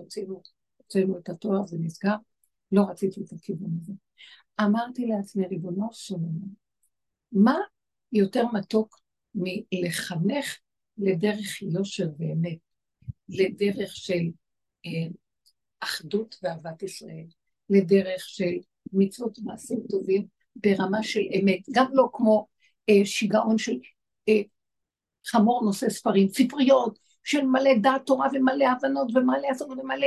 [0.93, 2.15] שהוצאנו את התואר, זה נסגר,
[2.73, 3.93] לא רציתי את הכיוון הזה.
[4.61, 6.49] אמרתי לעצמי, ריבונו של עולם,
[7.33, 7.57] מה
[8.13, 9.01] יותר מתוק
[9.35, 10.59] מלחנך
[10.99, 12.59] לדרך יושר ואמת,
[13.29, 14.31] לדרך של
[14.87, 15.11] אה,
[15.81, 17.27] אחדות ואהבת ישראל,
[17.71, 18.57] לדרך של
[18.93, 22.47] מצוות מעשים טובים ברמה של אמת, גם לא כמו
[22.89, 23.79] אה, שיגעון של
[24.29, 24.41] אה,
[25.27, 30.07] חמור נושא ספרים, ספריות של מלא דעת תורה ומלא הבנות ומלא עשות ומלא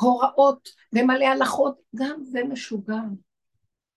[0.00, 3.00] הוראות ומלא הלכות, גם זה משוגע.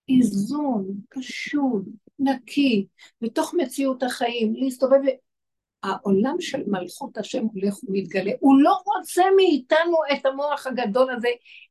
[0.10, 1.86] איזון, פשוט,
[2.20, 2.88] נקי,
[3.22, 5.00] בתוך מציאות החיים, להסתובב
[5.84, 8.32] העולם של מלכות השם הולך ומתגלה.
[8.40, 11.28] הוא לא רוצה מאיתנו את המוח הגדול הזה,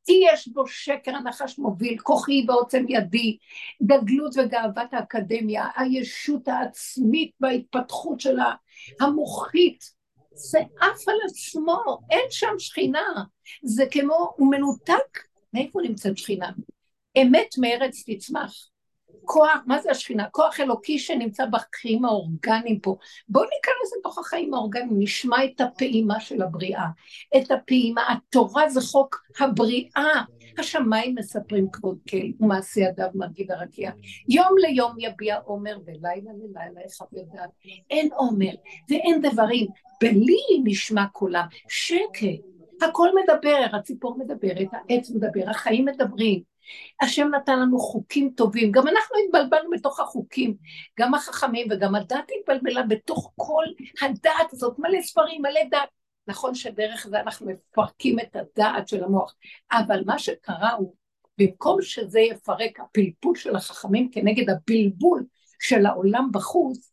[0.07, 3.37] כי יש בו שקר, הנחש מוביל, כוחי בעוצם ידי,
[3.83, 8.55] גדלות וגאוות האקדמיה, הישות העצמית וההתפתחות שלה,
[9.01, 10.02] המוחית,
[10.35, 13.25] זה עף על עצמו, אין שם שכינה.
[13.62, 15.18] זה כמו, הוא מנותק,
[15.53, 16.51] מאיפה נמצאת שכינה?
[17.23, 18.72] אמת מארץ תצמח.
[19.25, 20.27] כוח, מה זה השכינה?
[20.31, 22.97] כוח אלוקי שנמצא בחיים האורגניים פה.
[23.29, 26.87] בואו ניכנס לתוך החיים האורגניים, נשמע את הפעימה של הבריאה.
[27.37, 30.23] את הפעימה, התורה זה חוק הבריאה.
[30.59, 33.91] השמיים מספרים כבוד כל, ומעשה ידיו מרגיד הרקיע.
[34.29, 37.51] יום ליום יביע עומר, ולילה ללילה יחבר דעת.
[37.91, 38.53] אין עומר
[38.91, 39.67] ואין דברים,
[40.01, 41.47] בלי נשמע קולם.
[41.69, 42.53] שקט.
[42.83, 46.52] הכל מדבר, הציפור מדברת, העץ מדבר, החיים מדברים.
[47.01, 50.57] השם נתן לנו חוקים טובים, גם אנחנו התבלבלנו בתוך החוקים,
[51.01, 53.64] גם החכמים וגם הדת התבלבלה בתוך כל
[54.03, 55.88] הדעת הזאת, מלא ספרים, מלא דת.
[56.27, 59.35] נכון שדרך זה אנחנו מפרקים את הדעת של המוח,
[59.72, 60.94] אבל מה שקרה הוא,
[61.38, 65.25] במקום שזה יפרק הפלפול של החכמים כנגד הבלבול
[65.61, 66.92] של העולם בחוץ,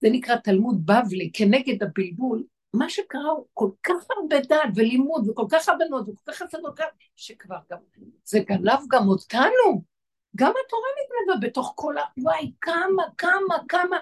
[0.00, 5.46] זה נקרא תלמוד בבלי, כנגד הבלבול, מה שקרה הוא כל כך הרבה דעת ולימוד וכל
[5.50, 6.80] כך הבנות וכל כך הסדות,
[7.16, 7.78] שכבר גם,
[8.24, 9.92] זה גנב גם אותנו.
[10.36, 12.02] גם התורה נגנבה בתוך כל ה...
[12.18, 13.96] וואי, כמה, כמה, כמה.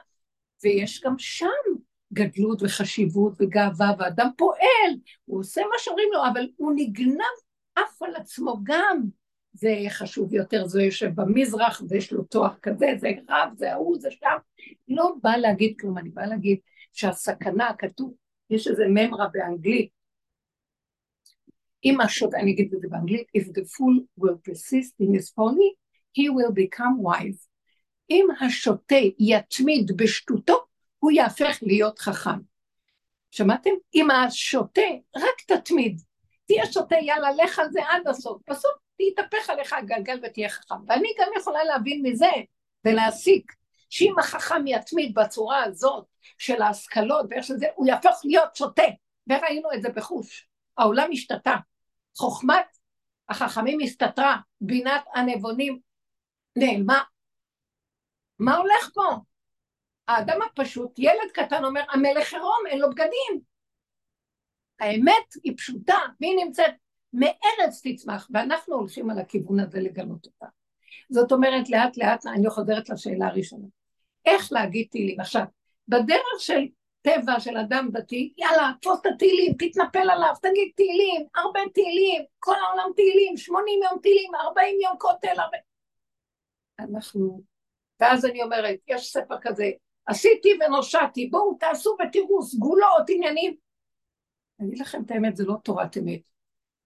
[0.62, 1.46] ויש גם שם
[2.12, 4.92] גדלות וחשיבות וגאווה, ואדם פועל,
[5.24, 7.36] הוא עושה מה שאומרים לו, אבל הוא נגנב
[7.74, 9.04] אף על עצמו גם.
[9.52, 14.10] זה חשוב יותר, זה יושב במזרח, ויש לו תואר כזה, זה רב, זה ההוא, זה
[14.10, 14.36] שם.
[14.88, 16.58] לא בא להגיד כלום, אני באה להגיד
[16.92, 18.14] שהסכנה, כתוב,
[18.50, 19.90] יש איזה ממרה באנגלית,
[21.84, 25.70] אם השוטה, אני אגיד את זה באנגלית, if the fool will persist in his folly,
[26.18, 27.46] he will become wise.
[28.10, 30.64] אם השוטה יתמיד בשטותו,
[30.98, 32.40] הוא יהפך להיות חכם.
[33.30, 33.70] שמעתם?
[33.94, 34.80] אם השוטה
[35.16, 36.00] רק תתמיד,
[36.46, 40.74] תהיה שוטה, יאללה, לך על זה עד הסוף, בסוף יתהפך עליך הגלגל ותהיה חכם.
[40.88, 42.30] ואני גם יכולה להבין מזה
[42.84, 43.52] ולהסיק
[43.90, 46.06] שאם החכם יתמיד בצורה הזאת
[46.38, 48.82] של ההשכלות ואיך שזה, הוא יהפוך להיות שוטה,
[49.28, 50.48] וראינו את זה בחוש.
[50.78, 51.54] העולם השתתה.
[52.16, 52.76] חוכמת
[53.28, 55.80] החכמים הסתתרה, בינת הנבונים
[56.56, 57.02] נעלמה.
[58.38, 59.16] מה הולך פה?
[60.08, 63.40] האדם הפשוט, ילד קטן אומר, המלך עירום, אין לו בגדים.
[64.80, 66.74] האמת היא פשוטה, והיא נמצאת
[67.12, 70.46] מארץ תצמח, ואנחנו הולכים על הכיוון הזה לגלות אותה.
[71.10, 73.66] זאת אומרת, לאט לאט, אני חוזרת לשאלה הראשונה.
[74.26, 75.20] איך להגיד תהילים?
[75.20, 75.42] עכשיו,
[75.88, 76.66] בדרך של
[77.02, 82.54] טבע של אדם דתי, יאללה, תפוס את התהילים, תתנפל עליו, תגיד תהילים, הרבה תהילים, כל
[82.54, 85.58] העולם תהילים, 80 יום תהילים, 40 יום כותל, הרבה...
[86.78, 87.42] אנחנו...
[88.00, 89.70] ואז אני אומרת, יש ספר כזה,
[90.06, 93.56] עשיתי ונושעתי, בואו תעשו ותראו, סגולות, עניינים.
[94.60, 96.20] אני אגיד לכם את האמת, זה לא תורת אמת.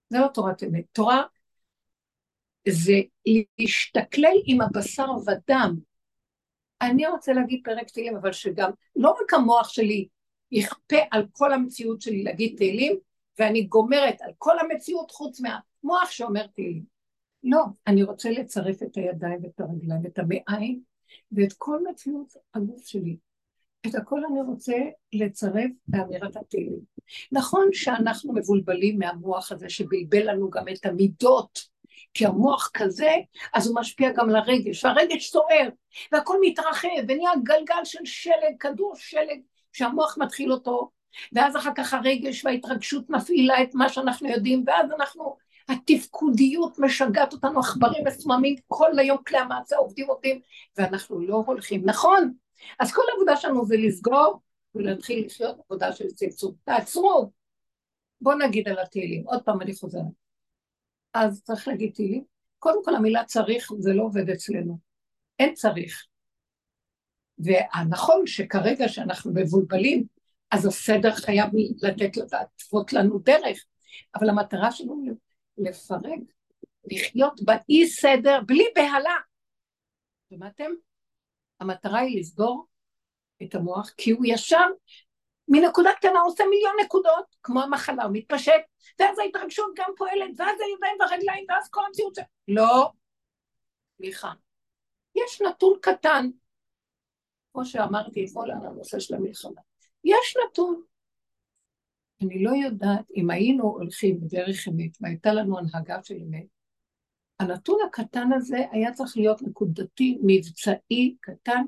[0.09, 0.85] זה לא תורת אמת.
[0.91, 1.23] תורה
[2.69, 2.93] זה
[3.59, 5.75] להשתכלל עם הבשר ודם,
[6.81, 10.07] אני רוצה להגיד פרק תהילים, אבל שגם, לא רק המוח שלי
[10.51, 12.97] יכפה על כל המציאות שלי להגיד תהילים,
[13.39, 16.83] ואני גומרת על כל המציאות חוץ מהמוח שאומר תהילים.
[17.43, 20.81] לא, אני רוצה לצרף את הידיים ואת הרגליים ואת המעיים
[21.31, 23.17] ואת כל מציאות הגוף שלי.
[23.87, 24.75] את הכל אני רוצה
[25.13, 26.79] לצרף באמירת התהילים.
[27.31, 31.59] נכון שאנחנו מבולבלים מהמוח הזה שבלבל לנו גם את המידות,
[32.15, 33.11] כי המוח כזה,
[33.53, 35.69] אז הוא משפיע גם על הרגש, והרגש סוער,
[36.11, 39.39] והכל מתרחב, ונהיה גלגל של שלג, כדור שלג,
[39.73, 40.91] שהמוח מתחיל אותו,
[41.33, 45.37] ואז אחר כך הרגש וההתרגשות מפעילה את מה שאנחנו יודעים, ואז אנחנו,
[45.69, 50.41] התפקודיות משגעת אותנו, עכברים מסוממים, כל היום כלי המעשה עובדים עובדים,
[50.77, 51.81] ואנחנו לא הולכים.
[51.85, 52.33] נכון,
[52.79, 54.41] אז כל העבודה שלנו זה לסגור
[54.75, 56.53] ולהתחיל לחיות עבודה של צמצום.
[56.63, 57.31] תעצרו.
[58.21, 60.24] בואו נגיד על התהילים, עוד פעם אני חוזרת.
[61.15, 62.23] אז צריך להגיד תהילים.
[62.59, 64.79] קודם כל המילה צריך זה לא עובד אצלנו.
[65.39, 66.05] אין צריך.
[67.37, 70.03] והנכון שכרגע שאנחנו מבולבלים,
[70.51, 71.49] אז הסדר חייב
[71.81, 73.65] לתת להתוות לנו דרך,
[74.15, 75.17] אבל המטרה שלנו
[75.57, 76.19] לפרק,
[76.91, 79.15] לחיות באי סדר בלי בהלה.
[80.29, 80.71] שמעתם?
[81.59, 82.67] המטרה היא לסגור
[83.43, 84.67] את המוח, כי הוא ישר
[85.47, 88.61] מנקודה קטנה עושה מיליון נקודות, כמו המחלה, הוא מתפשט,
[88.99, 92.19] ואז ההתרגשות גם פועלת, ואז הידיים והרגליים, ואז כל המציאות ש...
[92.47, 92.91] לא,
[93.97, 94.31] סליחה.
[95.15, 96.29] יש נתון קטן,
[97.53, 99.61] כמו שאמרתי אתמול על הנושא של המלחמה.
[100.03, 100.81] יש נתון.
[102.21, 106.45] אני לא יודעת אם היינו הולכים בדרך אמת והייתה לנו הנהגה של אמת,
[107.39, 111.63] הנתון הקטן הזה היה צריך להיות נקודתי, מבצעי, קטן.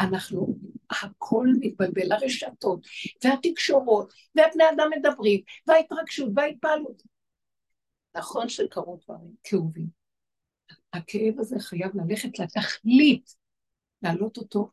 [0.00, 0.58] אנחנו,
[0.90, 2.86] הכל מתבלבל, הרשתות,
[3.24, 7.02] והתקשורות, והבני אדם מדברים, וההתרגשות, וההתפעלות.
[8.16, 9.86] נכון שקרו דברים כאובים.
[10.92, 13.34] הכאב הזה חייב ללכת לתכלית,
[14.02, 14.70] להעלות אותו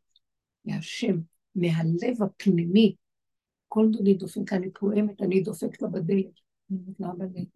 [0.65, 1.17] מהשם,
[1.55, 2.95] מהלב הפנימי.
[3.67, 6.25] כל דודי דופק, אני פועמת, אני דופקת לה בדלת.
[6.71, 7.47] אני אומרת לה בדלת.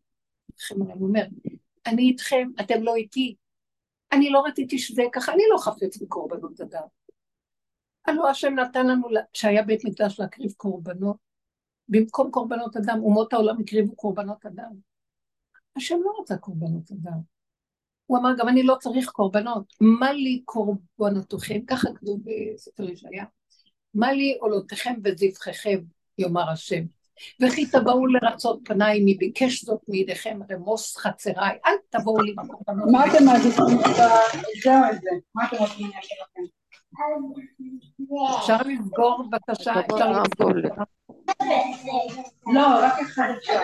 [0.71, 1.25] אני אומר,
[1.85, 3.35] אני איתכם, אתם לא איתי.
[4.11, 6.87] אני לא רציתי שזה ככה, אני לא חפץ בקורבנות אדם.
[8.07, 11.17] הלוא השם נתן לנו, שהיה בית מקדש להקריב קורבנות,
[11.89, 14.71] במקום קורבנות אדם, אומות העולם הקריבו קורבנות אדם.
[15.75, 17.19] השם לא רצה קורבנות אדם.
[18.05, 19.73] הוא אמר, גם אני לא צריך קורבנות.
[19.81, 21.65] מה לי קורבנותיכם?
[21.67, 23.25] ככה כתוב בספר ישעיה.
[23.93, 25.79] מה לי עולותיכם וזבחיכם,
[26.17, 26.83] יאמר השם.
[27.41, 32.91] וכי תבואו לרצות פניי, מי ביקש זאת מידיכם רמוס חצריי, אל תבואו לי בקורבנות.
[32.91, 35.09] מה אתם מעדיפים את זה את זה?
[35.35, 36.41] מה אתם רוצים להגיד לכם?
[38.37, 40.51] אפשר לסגור בבקשה, אפשר לסגור.
[42.53, 43.61] לא, רק אחד אפשר.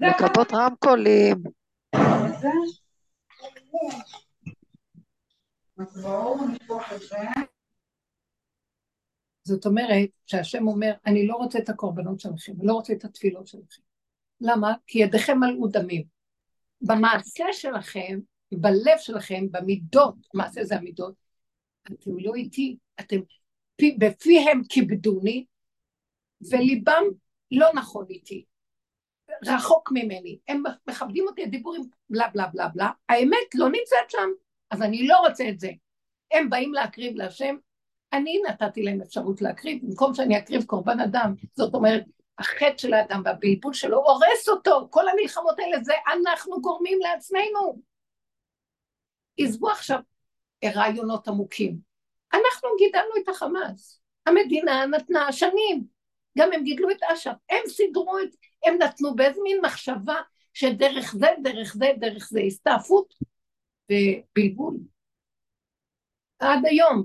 [0.00, 1.36] לכבות רמקולים.
[9.42, 13.46] זאת אומרת שהשם אומר, אני לא רוצה את הקורבנות שלכם, אני לא רוצה את התפילות
[13.46, 13.82] שלכם.
[14.40, 14.74] למה?
[14.86, 16.04] כי ידיכם מלאו דמים.
[16.80, 18.18] במעשה שלכם,
[18.52, 21.14] בלב שלכם, במידות, מעשה זה המידות,
[21.92, 23.16] אתם לא איתי, אתם
[23.98, 25.44] בפיהם כיבדוני,
[26.50, 27.04] וליבם
[27.50, 28.44] לא נכון איתי,
[29.44, 30.38] רחוק ממני.
[30.48, 34.28] הם מכבדים אותי, הדיבורים בלה בלה בלה בלה, האמת לא נמצאת שם,
[34.70, 35.70] אז אני לא רוצה את זה.
[36.32, 37.56] הם באים להקריב להשם,
[38.12, 42.04] אני נתתי להם אפשרות להקריב, במקום שאני אקריב קורבן אדם, זאת אומרת,
[42.38, 47.82] החטא של האדם והבלבול שלו הורס אותו, כל המלחמות האלה זה אנחנו גורמים לעצמנו.
[49.38, 49.98] עזבו עכשיו
[50.64, 51.78] רעיונות עמוקים.
[52.34, 55.84] אנחנו גידלנו את החמאס, המדינה נתנה שנים,
[56.38, 60.16] גם הם גידלו את אש"ף, הם סידרו את, הם נתנו באיזה מין מחשבה
[60.54, 63.14] שדרך זה, דרך זה, דרך זה, הסתעפות
[63.90, 64.76] ובלבול.
[66.38, 67.04] עד היום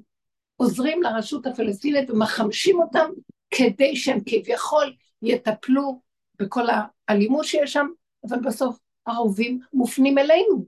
[0.55, 3.09] עוזרים לרשות הפלסטינית ומחמשים אותם
[3.51, 6.01] כדי שהם כביכול יטפלו
[6.39, 6.63] בכל
[7.07, 7.87] האלימות שיש שם,
[8.29, 10.65] אבל בסוף האהובים מופנים אלינו.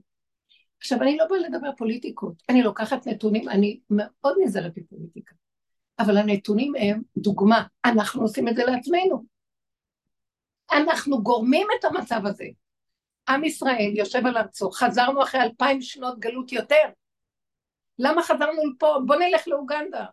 [0.78, 5.34] עכשיו, אני לא באה לדבר פוליטיקות, אני לוקחת נתונים, אני מאוד נזהרת בפוליטיקה,
[5.98, 9.24] אבל הנתונים הם דוגמה, אנחנו עושים את זה לעצמנו.
[10.72, 12.44] אנחנו גורמים את המצב הזה.
[13.28, 16.84] עם ישראל יושב על ארצו, חזרנו אחרי אלפיים שנות גלות יותר.
[17.98, 18.98] למה חזרנו לפה?
[19.06, 20.06] בוא נלך לאוגנדה.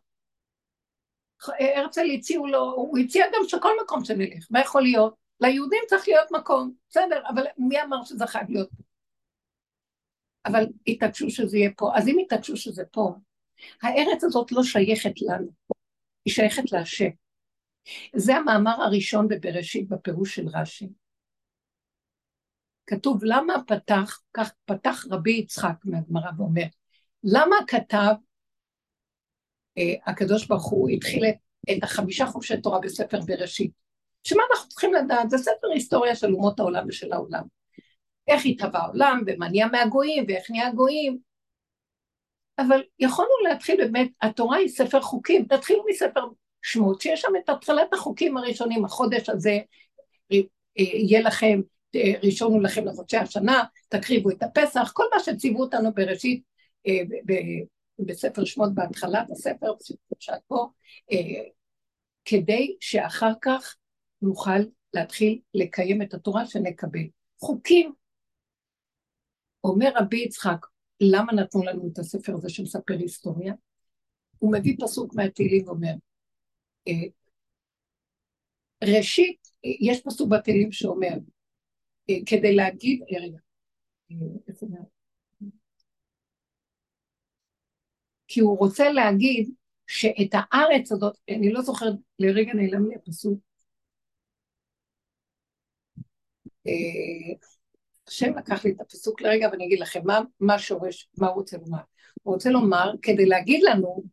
[1.59, 5.15] הרצל הציעו לו, הוא הציע גם שכל מקום שנלך, מה יכול להיות?
[5.39, 8.92] ליהודים צריך להיות מקום, בסדר, אבל מי אמר שזה חייב להיות פה?
[10.45, 11.91] אבל התעקשו שזה יהיה פה.
[11.95, 13.15] אז אם התעקשו שזה פה,
[13.81, 15.47] הארץ הזאת לא שייכת לנו,
[16.25, 17.09] היא שייכת להשם.
[18.15, 20.89] זה המאמר הראשון בבראשית בפירוש של רש"י.
[22.87, 26.65] כתוב למה פתח, כך פתח רבי יצחק מהגמרא ואומר,
[27.23, 28.13] למה כתב
[29.77, 31.35] אה, הקדוש ברוך הוא התחיל את,
[31.71, 33.71] את החמישה חובשי תורה בספר בראשית?
[34.23, 35.29] שמה אנחנו צריכים לדעת?
[35.29, 37.43] זה ספר היסטוריה של אומות העולם ושל העולם.
[38.27, 41.17] איך התהווה העולם, ומה נהיה מהגויים, ואיך נהיה גויים.
[42.59, 46.27] אבל יכולנו להתחיל באמת, התורה היא ספר חוקים, תתחילו מספר
[46.61, 49.59] שמות, שיש שם את התחלת החוקים הראשונים, החודש הזה
[50.31, 50.37] אה,
[50.75, 51.61] יהיה לכם
[51.95, 56.43] אה, ראשון הוא לכם לחודשי השנה, תקריבו את הפסח, כל מה שציוו אותנו בראשית,
[56.87, 56.99] אה,
[57.99, 59.73] בספר שמות בהתחלת הספר,
[60.19, 60.67] שאת פה,
[62.25, 63.75] כדי שאחר כך
[64.21, 64.59] נוכל
[64.93, 67.03] להתחיל לקיים את התורה שנקבל.
[67.39, 67.93] חוקים.
[69.63, 70.65] אומר רבי יצחק,
[71.01, 73.53] למה נתנו לנו את הספר הזה שמספר היסטוריה?
[74.37, 75.93] הוא מביא פסוק מהתהילים ואומר,
[78.83, 81.13] ראשית, יש פסוק בתהילים שאומר,
[82.09, 83.37] אה, כדי להגיד, אה, רגע,
[84.11, 84.83] אה?
[88.27, 89.49] כי הוא רוצה להגיד
[89.87, 93.39] שאת הארץ הזאת, אני לא זוכרת, לרגע נעלם לי הפסוק.
[98.07, 101.57] השם לקח לי את הפסוק לרגע ואני אגיד לכם מה, מה שורש, מה הוא רוצה
[101.57, 101.81] לומר.
[102.23, 104.03] הוא רוצה לומר, כדי להגיד לנו,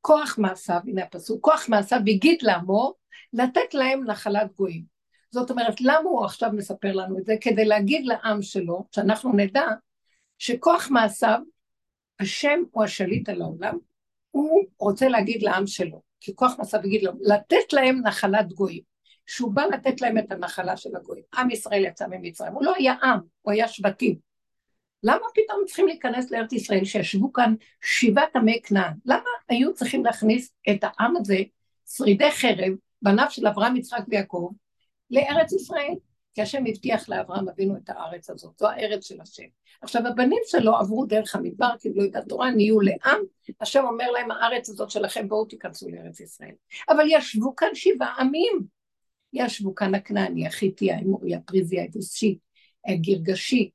[0.00, 2.94] כוח מעשיו, הנה הפסוק, כוח מעשיו הגיד לעמו,
[3.32, 4.84] לתת להם נחלת גויים.
[5.30, 7.34] זאת אומרת, למה הוא עכשיו מספר לנו את זה?
[7.40, 9.66] כדי להגיד לעם שלו, שאנחנו נדע
[10.38, 11.38] שכוח מעשיו,
[12.20, 13.78] השם הוא השליט על העולם,
[14.30, 18.91] הוא רוצה להגיד לעם שלו, כי כוח מעשיו יגיד לו, לתת להם נחלת גויים.
[19.26, 21.24] שהוא בא לתת להם את הנחלה של הגויים.
[21.34, 24.16] עם ישראל יצא ממצרים, הוא לא היה עם, הוא היה שבטים.
[25.02, 28.92] למה פתאום צריכים להיכנס לארץ ישראל שישבו כאן שבעת עמי כנען?
[29.04, 31.38] למה היו צריכים להכניס את העם הזה,
[31.86, 34.50] שרידי חרב, בניו של אברהם, יצחק ויעקב,
[35.10, 35.94] לארץ ישראל?
[36.34, 39.42] כי השם הבטיח לאברהם אבינו את הארץ הזאת, זו הארץ של השם.
[39.82, 43.20] עכשיו הבנים שלו עברו דרך המדבר, קיבלו את התורה, נהיו לעם,
[43.60, 46.54] השם אומר להם הארץ הזאת שלכם בואו תיכנסו לארץ ישראל.
[46.88, 48.62] אבל ישבו כאן שבעה עמים,
[49.32, 52.38] ישבו כאן הכנעני, החיטי, האמורי, הפריזי, היבוסי,
[52.86, 53.70] הגרגשי,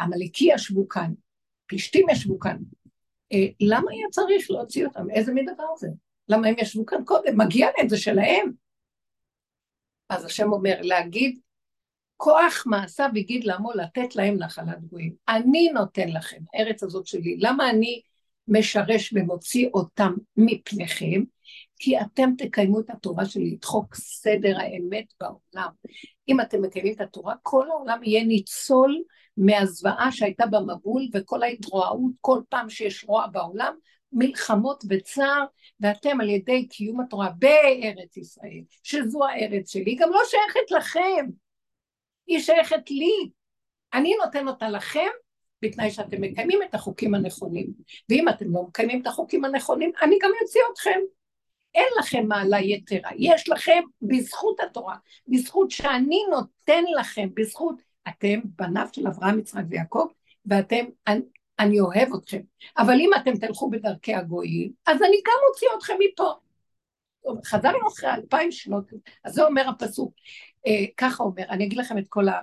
[0.00, 1.12] עמלקי ישבו כאן,
[1.66, 2.56] פלישתים ישבו כאן.
[3.32, 5.10] אה, למה היה צריך להוציא אותם?
[5.10, 5.88] איזה מין דבר זה?
[6.28, 7.40] למה הם ישבו כאן קודם?
[7.40, 8.52] מגיע להם, זה שלהם.
[10.08, 11.38] אז השם אומר, להגיד,
[12.16, 15.14] כוח מעשיו הגיד לעמו לתת להם נחלת גויים.
[15.28, 17.36] אני נותן לכם, הארץ הזאת שלי.
[17.38, 18.00] למה אני
[18.48, 21.22] משרש ומוציא אותם מפניכם?
[21.84, 25.68] כי אתם תקיימו את התורה שלי, את חוק סדר האמת בעולם.
[26.28, 29.02] אם אתם מקיימים את התורה, כל העולם יהיה ניצול
[29.36, 33.74] מהזוועה שהייתה במבול וכל ההתרועעות, כל פעם שיש רוע בעולם,
[34.12, 35.44] מלחמות וצער,
[35.80, 41.26] ואתם על ידי קיום התורה בארץ ישראל, שזו הארץ שלי, גם לא שייכת לכם,
[42.26, 43.30] היא שייכת לי.
[43.94, 45.10] אני נותן אותה לכם
[45.62, 47.66] בתנאי שאתם מקיימים את החוקים הנכונים.
[48.08, 51.00] ואם אתם לא מקיימים את החוקים הנכונים, אני גם אוציא אתכם.
[51.74, 54.96] אין לכם מעלה יתרה, יש לכם בזכות התורה,
[55.28, 60.06] בזכות שאני נותן לכם, בזכות אתם בניו של אברהם, יצחק ויעקב,
[60.46, 61.20] ואתם, אני,
[61.58, 62.40] אני אוהב אתכם.
[62.78, 66.32] אבל אם אתם תלכו בדרכי הגויים, אז אני גם מוציא אתכם מפה.
[67.44, 68.90] חזרנו אחרי אלפיים שנות,
[69.24, 70.14] אז זה אומר הפסוק.
[70.66, 72.40] אה, ככה אומר, אני אגיד לכם את כל ה...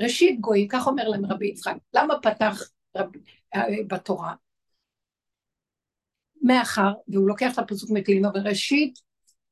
[0.00, 2.62] ראשית גויים, ככה אומר להם רבי יצחק, למה פתח
[2.96, 3.10] רב,
[3.54, 4.34] אה, בתורה?
[6.42, 8.98] מאחר, והוא לוקח את הפסוק מתהילים, אבל ראשית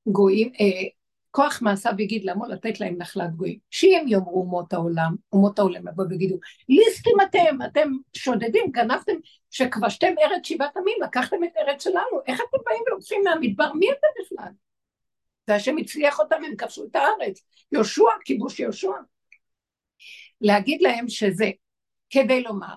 [0.06, 0.88] גויים, אה,
[1.30, 3.58] כוח מעשיו יגיד לעמו לתת להם נחלת גויים.
[3.70, 9.12] שאם יאמרו אומות העולם, אומות העולם יבואו ויגידו, ליסטים אתם, אתם שודדים, גנבתם,
[9.50, 14.22] שכבשתם ארץ שבעת עמים, לקחתם את ארץ שלנו, איך אתם באים ולוקחים מהמדבר, מי אתם
[14.22, 14.52] בכלל?
[15.46, 17.42] זה השם הצליח אותם, הם כבשו את הארץ.
[17.72, 18.92] יהושע, כיבוש יהושע.
[20.40, 21.50] להגיד להם שזה
[22.10, 22.74] כדי לומר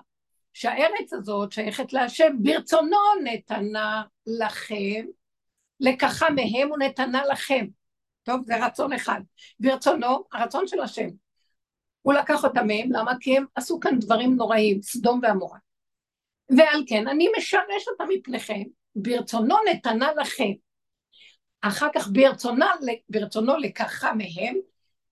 [0.52, 5.06] שהארץ הזאת שייכת להשם, ברצונו נתנה לכם,
[5.80, 7.66] לקחה מהם ונתנה לכם.
[8.22, 9.20] טוב, זה רצון אחד.
[9.60, 11.08] ברצונו, הרצון של השם.
[12.02, 13.12] הוא לקח אותם מהם, למה?
[13.20, 15.58] כי הם עשו כאן דברים נוראים, סדום ועמורה.
[16.56, 18.62] ועל כן, אני משרש אותם מפניכם,
[18.96, 20.52] ברצונו נתנה לכם.
[21.60, 22.70] אחר כך ברצונה,
[23.08, 24.56] ברצונו לקחה מהם,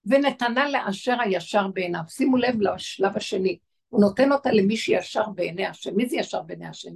[0.06, 2.00] ונתנה לאשר הישר בעיניו.
[2.08, 3.58] שימו לב לשלב השני,
[3.90, 5.96] הוא נותן אותה למי שישר בעיני השם.
[5.96, 6.92] מי זה ישר בעיני השם?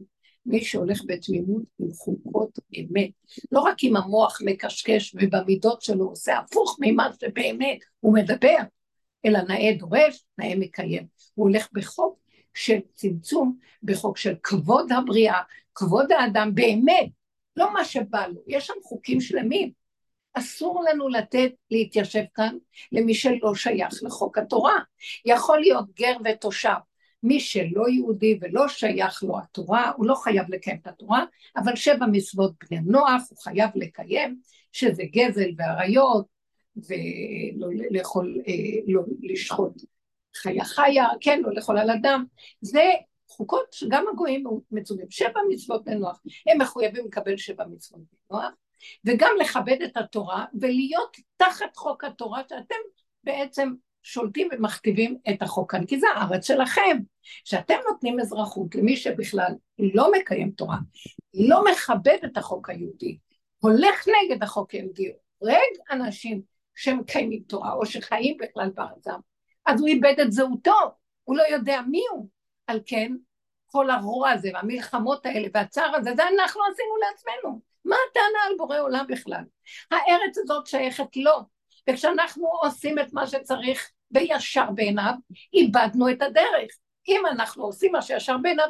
[0.47, 3.11] מי שהולך בתמימות עם חוקות אמת.
[3.53, 8.57] לא רק עם המוח מקשקש ובמידות שלו עושה הפוך ממה שבאמת הוא מדבר,
[9.25, 11.07] אלא נאה דורש, נאה מקיים.
[11.35, 12.19] הוא הולך בחוק
[12.55, 15.41] של צמצום, בחוק של כבוד הבריאה,
[15.75, 17.09] כבוד האדם, באמת,
[17.57, 18.41] לא מה שבא לו.
[18.47, 19.84] יש שם חוקים שלמים.
[20.35, 22.57] אסור לנו לתת להתיישב כאן
[22.93, 24.79] למי שלא שייך לחוק התורה.
[25.25, 26.71] יכול להיות גר ותושב,
[27.23, 31.25] מי שלא יהודי ולא שייך לו התורה, הוא לא חייב לקיים את התורה,
[31.57, 34.41] אבל שבע מצוות בני נוח הוא חייב לקיים,
[34.73, 36.27] שזה גזל ועריות,
[36.77, 38.53] ולא לאכול, אה,
[38.87, 39.73] לא לשחוט
[40.37, 42.25] חיה חיה, כן, לא לאכול על אדם,
[42.61, 42.83] זה
[43.29, 48.53] חוקות שגם הגויים מצווים, שבע מצוות בני נוח, הם מחויבים לקבל שבע מצוות בני נוח,
[49.05, 52.75] וגם לכבד את התורה ולהיות תחת חוק התורה שאתם
[53.25, 53.73] בעצם
[54.03, 56.99] שולטים ומכתיבים את החוק כאן, כי זה הארץ שלכם.
[57.45, 60.79] כשאתם נותנים אזרחות למי שבכלל לא מקיים תורה,
[61.35, 63.19] לא מכבד את החוק היהודי,
[63.59, 65.55] הולך נגד החוק היהודי, הורג
[65.91, 66.43] אנשים
[66.75, 69.11] שמקיימים תורה או שחיים בכלל בארצם,
[69.67, 70.81] אז הוא איבד את זהותו,
[71.25, 72.29] הוא לא יודע מי הוא.
[72.67, 73.13] על כן,
[73.67, 77.61] כל הרוע הזה והמלחמות האלה והצער הזה, זה אנחנו עשינו לעצמנו.
[77.85, 79.45] מה הטענה על בורא עולם בכלל?
[79.91, 81.41] הארץ הזאת שייכת לו,
[81.91, 85.13] וכשאנחנו עושים את מה שצריך וישר בעיניו,
[85.53, 86.71] איבדנו את הדרך.
[87.09, 88.69] אם אנחנו עושים מה שישר בעיניו,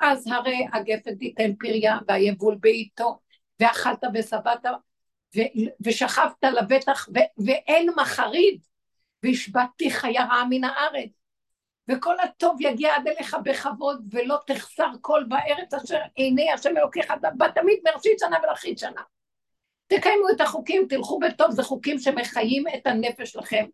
[0.00, 3.18] אז הרי הגפת תיתן פריה והיבול בעיתו,
[3.60, 4.66] ואכלת ושבעת
[5.80, 7.08] ושכבת לבטח
[7.46, 8.60] ואין מחריד,
[9.22, 11.21] והשבתתי חיה רעה מן הארץ.
[11.88, 17.78] וכל הטוב יגיע עד אליך בכבוד, ולא תחסר קול בארץ אשר עיני השם אלוקיך בתמיד
[17.84, 19.02] מראשית שנה ולאחרית שנה.
[19.86, 23.66] תקיימו את החוקים, תלכו בטוב, זה חוקים שמחיים את הנפש שלכם,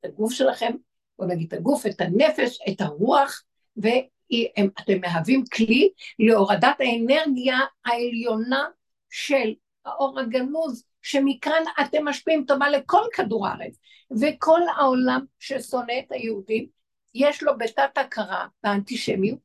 [0.00, 0.72] את הגוף שלכם,
[1.18, 3.42] בוא נגיד את הגוף, את הנפש, את הרוח,
[3.76, 8.64] ואתם מהווים כלי להורדת האנרגיה העליונה
[9.10, 9.54] של
[9.84, 13.78] האור הגנוז, שמכאן אתם משפיעים טובה לכל כדור הארץ,
[14.20, 16.66] וכל העולם ששונא את היהודים,
[17.14, 19.38] יש לו בתת הכרה באנטישמיות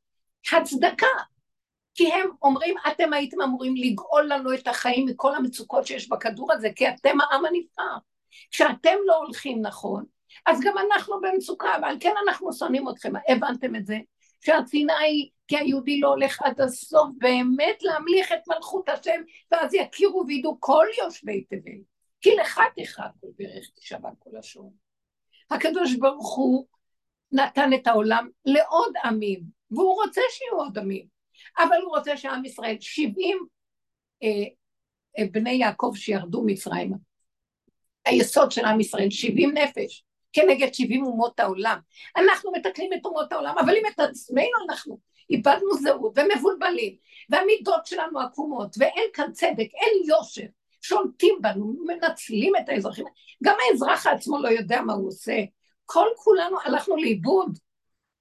[0.53, 1.07] הצדקה.
[1.95, 6.69] כי הם אומרים, אתם הייתם אמורים לגאול לנו את החיים מכל המצוקות שיש בכדור הזה,
[6.75, 7.97] כי אתם העם הנבחר.
[8.51, 10.05] כשאתם לא הולכים נכון,
[10.45, 13.13] אז גם אנחנו במצוקה, ועל כן אנחנו שונאים אתכם.
[13.29, 13.97] הבנתם את זה?
[14.45, 20.23] שהצנעה היא כי היהודי לא הולך עד הסוף באמת להמליך את מלכות השם, ואז יכירו
[20.27, 21.81] וידעו כל יושבי תבל.
[22.21, 24.73] כי לך תחד כל ברך תשבע כל השור.
[25.51, 26.65] הקדוש ברוך הוא
[27.31, 31.05] נתן את העולם לעוד עמים, והוא רוצה שיהיו עוד עמים,
[31.57, 33.37] אבל הוא רוצה שעם ישראל, 70
[34.23, 34.29] אה,
[35.19, 36.95] אה, בני יעקב שירדו מצרימה,
[38.05, 40.03] היסוד של עם ישראל, 70 נפש,
[40.33, 41.79] כנגד 70 אומות העולם.
[42.17, 44.99] אנחנו מתקנים את אומות העולם, אבל אם את עצמנו אנחנו
[45.29, 46.95] איבדנו זהות ומבולבלים,
[47.29, 50.45] והמידות שלנו עקומות, ואין כאן צדק, אין יושר,
[50.81, 53.05] שולטים בנו, מנצלים את האזרחים,
[53.43, 55.43] גם האזרח עצמו לא יודע מה הוא עושה,
[55.91, 57.59] כל כולנו הלכנו לאיבוד.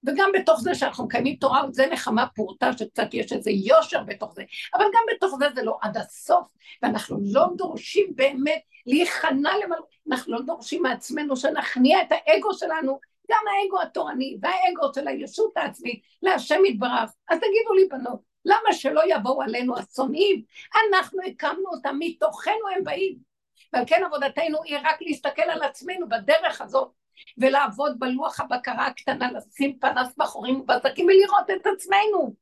[0.03, 4.43] וגם בתוך זה שאנחנו מקיימים תורה, זה נחמה פורטה, שקצת יש איזה יושר בתוך זה,
[4.73, 6.47] אבל גם בתוך זה זה לא עד הסוף,
[6.83, 12.99] ואנחנו לא דורשים באמת להיכנע למלכות, אנחנו לא דורשים מעצמנו שנכניע את האגו שלנו,
[13.31, 17.11] גם האגו התורני והאגו של הישות העצמית, להשם יתברך.
[17.29, 20.43] אז תגידו לי בנות, למה שלא יבואו עלינו השונאים?
[20.75, 23.29] אנחנו הקמנו אותם, מתוכנו הם באים.
[23.73, 26.98] ועל כן עבודתנו היא רק להסתכל על עצמנו בדרך הזאת,
[27.37, 32.35] ולעבוד בלוח הבקרה הקטנה, לשים פנס בחורים ובזקים ולראות את עצמנו,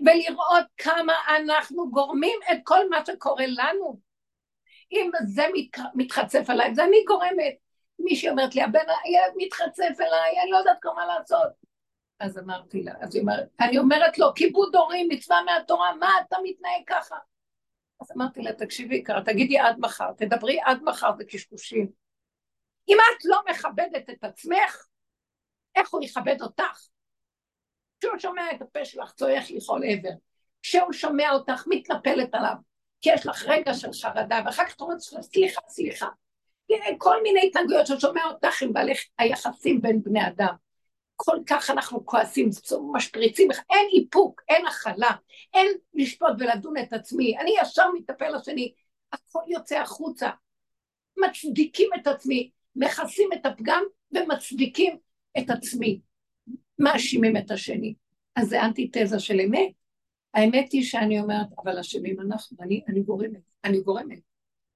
[0.00, 4.00] ולראות כמה אנחנו גורמים את כל מה שקורה לנו.
[4.92, 7.54] אם זה מת, מתחצף עליי, זה אני גורמת.
[7.98, 8.80] מישהי אומרת לי, הבן,
[9.36, 11.48] מתחצף אליי, אני לא יודעת כבר מה לעשות.
[12.20, 16.36] אז אמרתי לה, אז היא אומרת, אני אומרת לו, כיבוד הורים, מצווה מהתורה, מה אתה
[16.42, 17.16] מתנהג ככה?
[18.00, 22.01] אז אמרתי לה, תקשיבי יקרה, תגידי עד מחר, תדברי עד מחר בקשקושים.
[22.88, 24.86] אם את לא מכבדת את עצמך,
[25.76, 26.86] איך הוא יכבד אותך?
[28.00, 30.16] כשהוא שומע את הפה שלך צועק לכל עבר,
[30.62, 32.54] כשהוא שומע אותך מתנפלת עליו,
[33.00, 36.08] כי יש לך רגע של חרדה, ואחר כך אתה אומר, סליחה, סליחה.
[36.98, 40.54] כל מיני התנהגויות ששומע אותך עם בעלי היחסים בין בני אדם.
[41.16, 42.48] כל כך אנחנו כועסים,
[42.92, 45.10] משפריצים, אין איפוק, אין הכלה,
[45.54, 48.72] אין לשפוט ולדון את עצמי, אני ישר מטפל לשני,
[49.12, 50.30] הכל יוצא החוצה,
[51.16, 54.96] מצדיקים את עצמי, מכסים את הפגם ומצדיקים
[55.38, 56.00] את עצמי,
[56.78, 57.94] מאשימים את השני.
[58.36, 59.72] אז זה אנטיתזה של אמת.
[60.34, 64.18] האמת היא שאני אומרת, אבל אשמים אנחנו, אני, אני גורמת, אני גורמת.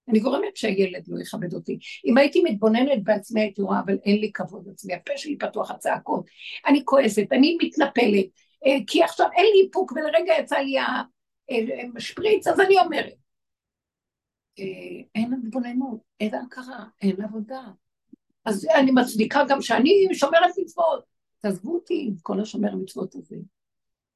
[0.09, 1.79] אני גורמת שהילד לא יכבד אותי.
[2.05, 6.27] אם הייתי מתבוננת בעצמי, הייתי רואה, אבל אין לי כבוד עצמי, הפה שלי פתוח הצעקות,
[6.67, 8.27] אני כועסת, אני מתנפלת,
[8.67, 10.77] אה, כי עכשיו אין לי איפוק, ולרגע יצא לי
[11.97, 13.15] השפריץ, אז אני אומרת.
[14.59, 14.65] אה,
[15.15, 17.63] אין התבוננות, אין הכרה, אין עבודה.
[18.47, 21.05] אז אני מצדיקה גם שאני שומרת מצוות.
[21.39, 23.37] תעזבו אותי עם כל השומר מצוות הזה.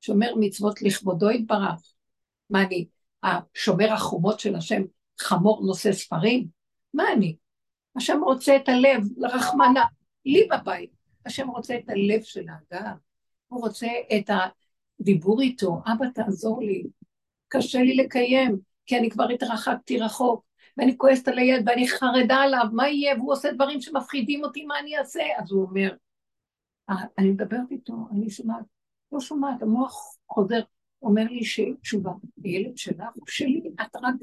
[0.01, 1.93] שומר מצוות לכבודו יתברך.
[2.51, 2.87] מה אני,
[3.23, 4.83] השומר החומות של השם,
[5.19, 6.47] חמור נושא ספרים?
[6.95, 7.37] מה אני?
[7.97, 9.85] השם רוצה את הלב, לרחמנה,
[10.25, 10.91] לי בבית.
[11.27, 12.97] השם רוצה את הלב של האדם.
[13.49, 14.31] הוא רוצה את
[15.01, 16.85] הדיבור איתו, אבא תעזור לי,
[17.49, 20.45] קשה לי לקיים, כי אני כבר התרחקתי רחוק.
[20.81, 23.17] ואני כועסת על הילד ואני חרדה עליו, מה יהיה?
[23.17, 25.23] והוא עושה דברים שמפחידים אותי, מה אני אעשה?
[25.39, 25.95] אז הוא אומר,
[26.91, 28.65] אה, אני מדברת איתו, אני שומעת,
[29.13, 30.61] לא שומעת, המוח חוזר,
[31.03, 32.11] אומר לי שתשובה,
[32.45, 34.15] הילד שלך הוא שלי, את רק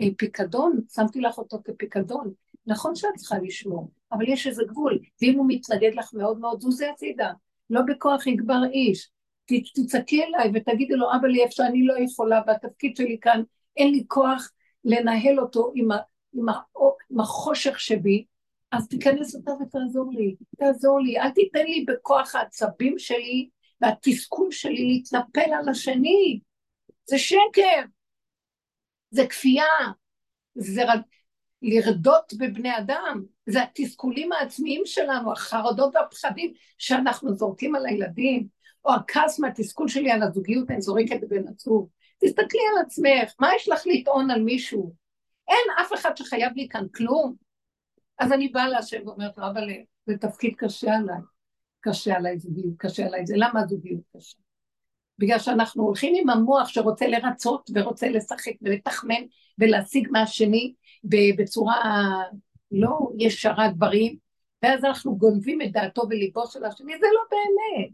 [0.00, 2.32] אה, פיקדון, שמתי לך אותו כפיקדון,
[2.66, 6.86] נכון שאת צריכה לשמור, אבל יש איזה גבול, ואם הוא מתנגד לך מאוד מאוד, זוזי
[6.86, 7.32] הצידה,
[7.70, 9.10] לא בכוח יגבר איש.
[9.74, 13.42] תצעקי אליי ותגידי לו, אבא לי, איפה שאני לא יכולה, והתפקיד שלי כאן,
[13.76, 14.50] אין לי כוח
[14.84, 15.96] לנהל אותו עם, ה,
[16.32, 16.52] עם, ה,
[17.10, 18.24] עם החושך שבי,
[18.72, 23.48] אז תיכנס אותה ותעזור לי, תעזור לי, אל תיתן לי בכוח העצבים שלי
[23.80, 26.40] והתסכול שלי להתנפל על השני.
[27.06, 27.82] זה שקר,
[29.10, 29.64] זה כפייה,
[30.54, 31.00] זה רד...
[31.62, 38.46] לרדות בבני אדם, זה התסכולים העצמיים שלנו, החרדות והפחדים שאנחנו זורקים על הילדים,
[38.84, 41.88] או הכעס מהתסכול שלי על הזוגיות, אני זורקת בן עצוב.
[42.24, 44.94] תסתכלי על עצמך, מה יש לך לטעון על מישהו?
[45.48, 47.34] אין אף אחד שחייב לי כאן כלום.
[48.18, 49.68] אז אני באה להשם ואומרת לו, אבל
[50.06, 51.20] זה תפקיד קשה עליי.
[51.80, 53.34] קשה עליי זוגיות, קשה עליי זה.
[53.36, 54.36] למה הזוגיות קשה?
[55.18, 59.22] בגלל שאנחנו הולכים עם המוח שרוצה לרצות ורוצה לשחק ולתחמן
[59.58, 60.74] ולהשיג מהשני
[61.38, 61.74] בצורה
[62.72, 64.16] לא ישרה דברים,
[64.62, 67.90] ואז אנחנו גונבים את דעתו וליבו של השני, זה לא באמת.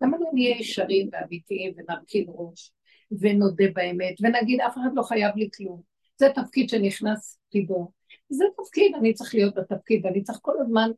[0.00, 2.70] למה לא נהיה ישרים ואמיתיים ונרכין ראש
[3.20, 5.82] ונודה באמת ונגיד אף אחד לא חייב לי כלום.
[6.16, 7.90] זה תפקיד שנכנס ליבו.
[8.28, 10.90] זה תפקיד, אני צריך להיות בתפקיד ואני צריך כל הזמן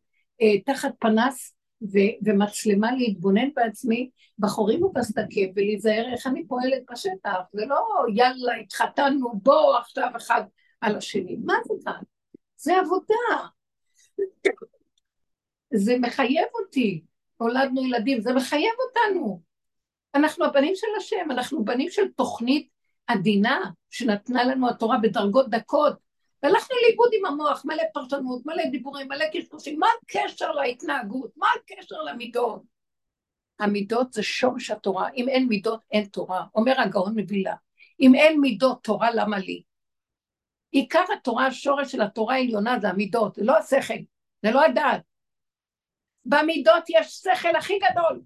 [0.43, 7.39] אה, תחת פנס ו- ומצלמה להתבונן בעצמי בחורים ובסדקים ולהיזהר איך אני פועלת בשטח.
[7.53, 10.43] זה לא יאללה התחתנו בוא עכשיו אחד
[10.81, 11.37] על השני.
[11.45, 12.03] מה זה כאן?
[12.57, 13.49] זה עבודה.
[15.75, 17.05] זה מחייב אותי.
[17.37, 19.48] הולדנו ילדים, זה מחייב אותנו.
[20.15, 22.69] אנחנו הבנים של השם, אנחנו בנים של תוכנית
[23.07, 26.09] עדינה שנתנה לנו התורה בדרגות דקות.
[26.43, 31.31] והלכנו לאיבוד עם המוח, מלא פרשנות, מלא דיבורים, מלא קשקושים, מה הקשר להתנהגות?
[31.37, 32.63] מה הקשר למידות?
[33.59, 37.55] המידות זה שורש התורה, אם אין מידות אין תורה, אומר הגאון מבילה,
[38.01, 39.63] אם אין מידות תורה למה לי?
[40.71, 43.95] עיקר התורה, השורש של התורה העליונה זה המידות, זה לא השכל,
[44.43, 45.03] זה לא הדעת.
[46.25, 48.23] במידות יש שכל הכי גדול,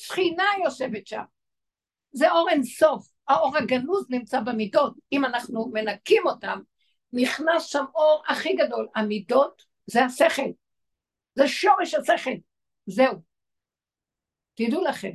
[0.00, 1.22] שכינה יושבת שם,
[2.12, 6.60] זה אור אין סוף, האור הגנוז נמצא במידות, אם אנחנו מנקים אותם,
[7.12, 10.50] נכנס שם אור הכי גדול, המידות זה השכל,
[11.34, 12.30] זה שורש השכל,
[12.86, 13.14] זהו.
[14.54, 15.12] תדעו לכם,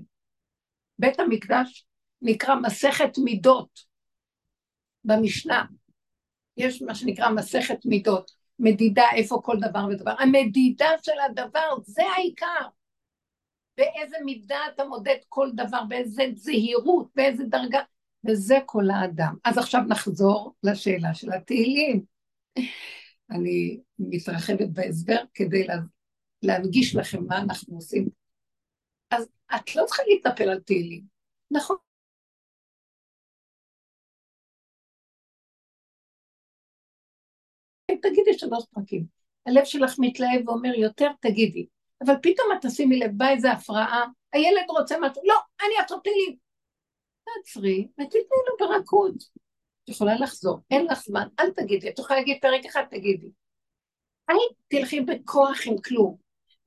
[1.00, 1.86] בית המקדש
[2.22, 3.80] נקרא מסכת מידות
[5.04, 5.66] במשנה,
[6.58, 10.14] יש מה שנקרא מסכת מידות, מדידה איפה כל דבר ודבר.
[10.20, 12.68] המדידה של הדבר זה העיקר.
[13.78, 17.80] באיזה מידה אתה מודד כל דבר, באיזה זהירות, באיזה דרגה,
[18.28, 19.36] וזה כל האדם.
[19.44, 22.04] אז עכשיו נחזור לשאלה של התהילים.
[23.32, 25.76] אני מתרחבת בהסבר כדי לה,
[26.44, 28.10] להנגיש לכם מה אנחנו עושים.
[29.12, 31.04] אז את לא צריכה להתנפל על תהילים.
[31.52, 31.78] נכון,
[38.02, 39.06] תגידי שלוש פרקים.
[39.46, 41.66] הלב שלך מתלהב ואומר יותר, תגידי.
[42.06, 46.00] אבל פתאום את תשימי לב, באה איזה הפרעה, הילד רוצה משהו, לא, אני אעצור.
[47.26, 49.16] תעצרי ותתני לו ברכות.
[49.84, 53.28] את יכולה לחזור, אין לך זמן, אל תגידי, את יכולה להגיד פרק אחד, תגידי.
[54.30, 54.36] אל
[54.68, 56.18] תלכי בכוח עם כלום.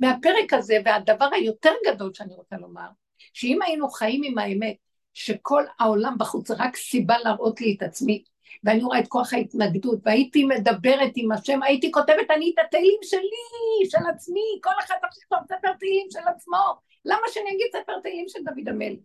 [0.01, 4.76] מהפרק הזה, והדבר היותר גדול שאני רוצה לומר, שאם היינו חיים עם האמת,
[5.14, 8.24] שכל העולם בחוץ זה רק סיבה להראות לי את עצמי,
[8.64, 13.90] ואני רואה את כוח ההתנגדות, והייתי מדברת עם השם, הייתי כותבת אני את התהילים שלי,
[13.90, 16.74] של עצמי, כל אחד לכתוב ספר תהילים של עצמו,
[17.05, 18.99] למה שאני אגיד ספר תהילים של דוד המלך?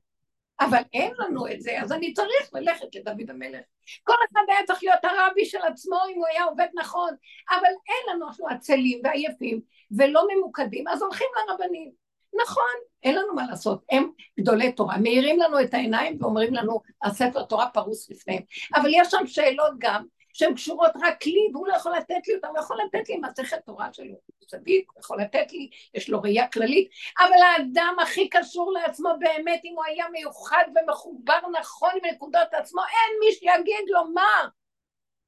[0.59, 3.61] אבל אין לנו את זה, אז אני צריך ללכת לדוד המלך.
[4.03, 7.09] כל אחד היה צריך להיות הרבי של עצמו אם הוא היה עובד נכון,
[7.49, 9.61] אבל אין לנו, אנחנו עצלים ועייפים
[9.97, 12.02] ולא ממוקדים, אז הולכים לרבנים.
[12.41, 12.73] נכון,
[13.03, 17.69] אין לנו מה לעשות, הם גדולי תורה, מאירים לנו את העיניים ואומרים לנו, הספר תורה
[17.69, 18.41] פרוס לפניהם.
[18.75, 22.47] אבל יש שם שאלות גם, שהן קשורות רק לי, והוא לא יכול לתת לי אותן,
[22.47, 26.21] הוא יכול לתת לי מסכת תורה שלו, הוא צדיק, הוא יכול לתת לי, יש לו
[26.21, 32.11] ראייה כללית, אבל האדם הכי קשור לעצמו באמת, אם הוא היה מיוחד ומחובר נכון עם
[32.13, 34.47] נקודות עצמו, אין מי שיגיד לו מה.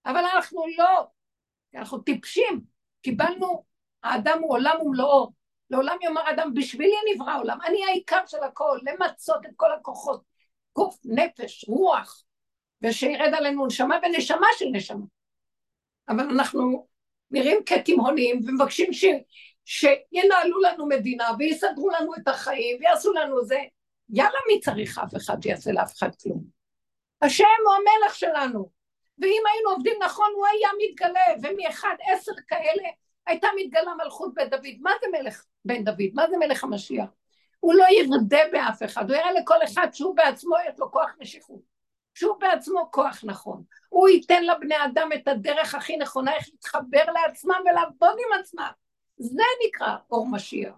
[0.05, 1.07] אבל אנחנו לא,
[1.75, 2.61] אנחנו טיפשים,
[3.01, 3.63] קיבלנו,
[4.03, 5.31] האדם הוא עולם ומלואו,
[5.69, 10.21] לעולם יאמר אדם, בשבילי נברא עולם, אני העיקר של הכל, למצות את כל הכוחות,
[10.75, 12.23] גוף, נפש, רוח,
[12.81, 15.05] ושירד עלינו נשמה ונשמה של נשמה.
[16.09, 16.87] אבל אנחנו
[17.31, 19.05] נראים כתימהונים ומבקשים ש...
[19.65, 23.59] שינהלו לנו מדינה ויסדרו לנו את החיים ויעשו לנו זה.
[24.09, 26.43] יאללה, מי צריך אף אחד שיעשה לאף אחד כלום?
[27.21, 28.69] השם הוא המלך שלנו,
[29.19, 32.83] ואם היינו עובדים נכון הוא היה מתגלה, ומאחד עשר כאלה
[33.27, 34.75] הייתה מתגלה מלכות בית דוד.
[34.81, 36.09] מה זה מלך בן דוד?
[36.13, 37.09] מה זה מלך המשיח?
[37.59, 41.75] הוא לא ירדה באף אחד, הוא יראה לכל אחד שהוא בעצמו יש לו כוח משיכות.
[42.13, 43.63] שהוא בעצמו כוח נכון.
[43.89, 48.71] הוא ייתן לבני אדם את הדרך הכי נכונה איך להתחבר לעצמם ולעבוד עם עצמם.
[49.17, 50.75] זה נקרא אור משיח.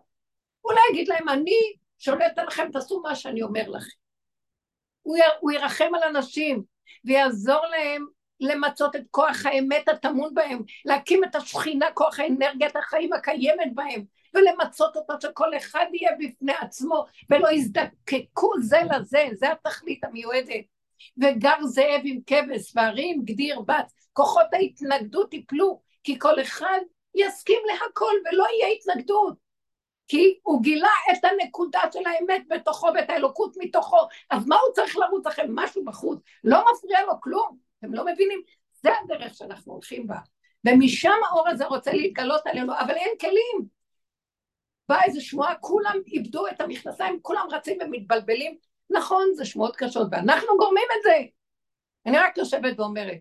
[0.61, 3.97] הוא לא יגיד להם, אני שולט עליכם, תעשו מה שאני אומר לכם.
[5.01, 6.63] הוא, י, הוא ירחם על אנשים
[7.05, 8.05] ויעזור להם
[8.39, 14.95] למצות את כוח האמת הטמון בהם, להקים את השכינה, כוח האנרגיית החיים הקיימת בהם, ולמצות
[14.95, 20.65] אותו שכל אחד יהיה בפני עצמו ולא יזדקקו זה לזה, זה התכלית המיועדת.
[21.17, 26.79] וגר זאב עם כבש והרים גדיר בת, כוחות ההתנגדות יפלו, כי כל אחד
[27.15, 29.47] יסכים להכל ולא יהיה התנגדות.
[30.07, 33.97] כי הוא גילה את הנקודה של האמת בתוכו ואת האלוקות מתוכו,
[34.29, 35.45] אז מה הוא צריך לרוץ לכם?
[35.49, 38.41] משהו בחוץ, לא מפריע לו כלום, אתם לא מבינים?
[38.73, 40.17] זה הדרך שאנחנו הולכים בה.
[40.67, 43.67] ומשם האור הזה רוצה להתגלות עלינו, אבל אין כלים.
[44.89, 48.57] באה איזו שמועה, כולם איבדו את המכנסיים, כולם רצים ומתבלבלים.
[48.89, 51.17] נכון, זה שמועות קשות, ואנחנו גורמים את זה.
[52.05, 53.17] אני רק יושבת ואומרת,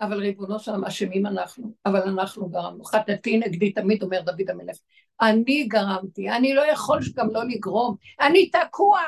[0.00, 2.84] אבל ריבונו שלם, אשמים אנחנו, אבל אנחנו גרמנו.
[2.84, 4.76] חטאתי נגדי, תמיד אומר דוד המלך.
[5.20, 9.00] אני גרמתי, אני לא יכול גם לא לגרום, אני תקוע.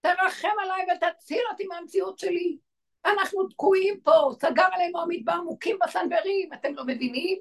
[0.00, 2.56] תרחם עליי ותציל אותי מהמציאות שלי.
[3.06, 7.38] אנחנו תקועים פה, סגר עלינו המדבר, מוכים בסנוורים, אתם לא מבינים?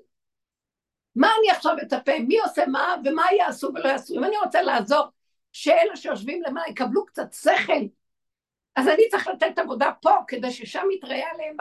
[1.16, 2.20] מה אני עכשיו אצפה?
[2.28, 4.16] מי עושה מה ומה יעשו ולא יעשו?
[4.16, 5.06] אם אני רוצה לעזור
[5.52, 7.84] שאלה שיושבים למעלה יקבלו קצת שכל,
[8.76, 11.58] אז אני צריך לתת עבודה פה כדי ששם יתראה עליהם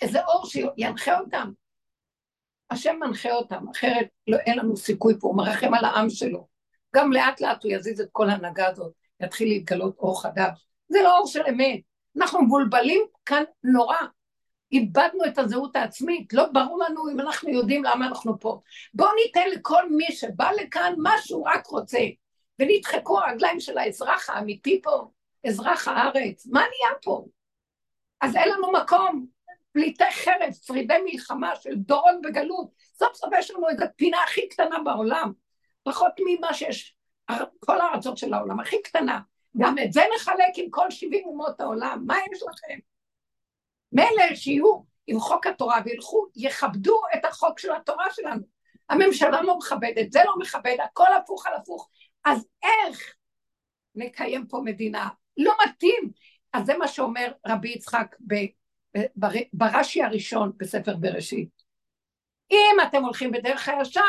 [0.00, 1.52] איזה אור שינחה אותם.
[2.70, 6.46] השם מנחה אותם, אחרת לא, אין לנו סיכוי פה, הוא מרחם על העם שלו.
[6.94, 10.66] גם לאט לאט הוא יזיז את כל ההנהגה הזאת, יתחיל להתגלות אור חדש.
[10.88, 11.80] זה לא אור של אמת.
[12.16, 13.96] אנחנו מבולבלים כאן נורא.
[14.72, 18.60] איבדנו את הזהות העצמית, לא ברור לנו אם אנחנו יודעים למה אנחנו פה.
[18.94, 21.98] בואו ניתן לכל מי שבא לכאן מה שהוא רק רוצה,
[22.58, 25.10] ונדחקו הרגליים של האזרח האמיתי פה,
[25.46, 27.24] אזרח הארץ, מה נהיה פה?
[28.20, 29.26] אז אין לנו מקום,
[29.72, 34.78] פליטי חרב, שרידי מלחמה של דורון בגלות, סוף סוף יש לנו את הפינה הכי קטנה
[34.84, 35.32] בעולם,
[35.82, 36.96] פחות ממה שיש,
[37.60, 39.20] כל הארצות של העולם, הכי קטנה.
[39.58, 42.78] גם את זה נחלק עם כל שבעים אומות העולם, מה יש לכם?
[43.92, 48.42] מילא שיהיו עם חוק התורה וילכו, יכבדו את החוק של התורה שלנו.
[48.88, 51.88] הממשלה לא מכבדת, זה לא מכבד, הכל הפוך על הפוך.
[52.24, 53.14] אז איך
[53.94, 55.08] נקיים פה מדינה?
[55.36, 56.10] לא מתאים.
[56.52, 58.16] אז זה מה שאומר רבי יצחק
[59.52, 61.62] ברש"י הראשון בספר בראשית.
[62.50, 64.00] אם אתם הולכים בדרך הישר,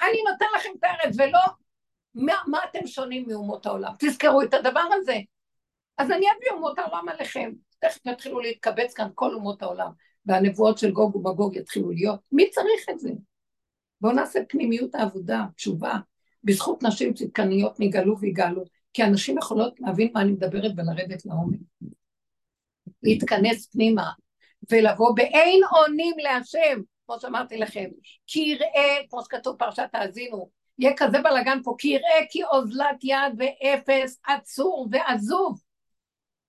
[0.00, 1.40] אני נותן לכם את הארץ, ולא
[2.14, 3.92] מה, מה אתם שונים מאומות העולם?
[3.98, 5.16] תזכרו את הדבר הזה.
[5.98, 7.52] אז אני אביא אומות העולם עליכם.
[7.80, 9.90] תכף יתחילו להתקבץ כאן כל אומות העולם,
[10.26, 12.20] והנבואות של גוג ומגוג יתחילו להיות.
[12.32, 13.10] מי צריך את זה?
[14.00, 15.94] בואו נעשה פנימיות העבודה, תשובה.
[16.44, 21.60] בזכות נשים צדקניות נגאלו ויגאלו, כי הנשים יכולות להבין מה אני מדברת ולרדת לעומק.
[23.02, 24.10] להתכנס פנימה,
[24.70, 27.88] ולבוא באין אונים להשם, כמו שאמרתי לכם,
[28.26, 30.50] כי יראה, כמו שכתוב פרשת האזינו,
[30.80, 35.60] יהיה כזה בלאגן פה, כי יראה כי אוזלת יד ואפס עצור ועזוב.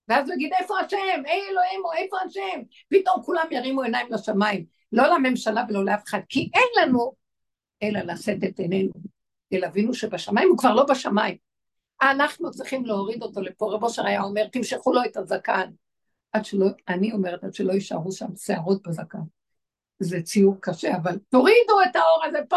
[0.08, 1.22] ואז הוא יגיד, איפה השם?
[1.24, 2.62] היי אלוהים, איפה השם?
[2.88, 7.12] פתאום כולם ירימו עיניים לשמיים, לא לממשלה ולא לאף אחד, כי אין לנו
[7.82, 8.92] אלא לשאת את עינינו
[9.52, 11.36] אל אבינו שבשמיים, הוא כבר לא בשמיים.
[12.02, 15.70] אנחנו צריכים להוריד אותו לפה, רב אושר היה אומר, תמשכו לו את הזקן.
[16.32, 19.18] עד שלא, אני אומרת, עד שלא יישארו שם שערות בזקן.
[19.98, 22.56] זה ציור קשה, אבל תורידו את האור הזה פה.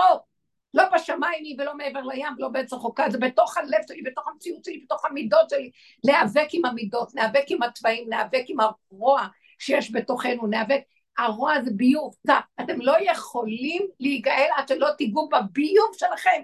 [0.76, 4.66] לא בשמיים היא ולא מעבר לים, לא בעץ רחוקה, זה בתוך הלב שלי, בתוך המציאות
[4.66, 5.72] שלי, בתוך המידות שלי.
[6.04, 9.28] להיאבק עם המידות, להיאבק עם התוואים, להיאבק עם הרוע
[9.60, 10.82] שיש בתוכנו, להיאבק.
[11.18, 12.16] הרוע זה ביוב,
[12.62, 16.42] אתם לא יכולים להיגאל עד שלא תיגעו בביוב שלכם.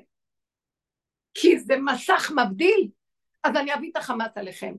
[1.33, 2.89] כי זה מסך מבדיל,
[3.43, 4.73] אז אני אביא את החמאס עליכם.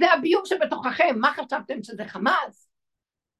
[0.00, 2.68] זה הביוב שבתוככם, מה חשבתם שזה חמאס?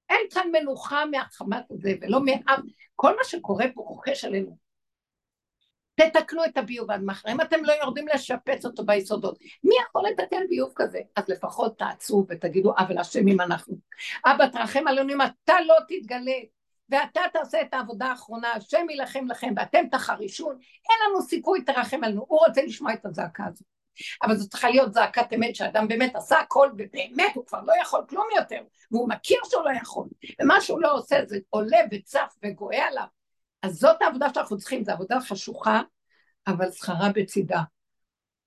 [0.09, 2.61] אין כאן מנוחה מהחמאס הזה, ולא מאף,
[2.97, 4.64] כל מה שקורה פה רוכש עלינו.
[5.95, 10.47] תתקנו את הביוב עד מחר, אם אתם לא יורדים לשפץ אותו ביסודות, מי יכול לתקן
[10.49, 10.99] ביוב כזה?
[11.17, 13.77] אז לפחות תעצרו ותגידו, אבל אשמים אנחנו.
[14.27, 16.39] אבא תרחם עלינו אם אתה לא תתגלה,
[16.89, 22.25] ואתה תעשה את העבודה האחרונה, השם יילחם לכם ואתם תחרישון, אין לנו סיכוי, תרחם עלינו.
[22.29, 23.67] הוא רוצה לשמוע את הזעקה הזאת.
[24.23, 28.01] אבל זו צריכה להיות זעקת אמת, שאדם באמת עשה הכל, ובאמת הוא כבר לא יכול
[28.09, 30.07] כלום יותר, והוא מכיר שהוא לא יכול,
[30.43, 33.07] ומה שהוא לא עושה זה עולה וצף וגואה עליו.
[33.65, 35.83] אז זאת העבודה שאנחנו צריכים, זו עבודה חשוכה,
[36.47, 37.61] אבל שכרה בצידה.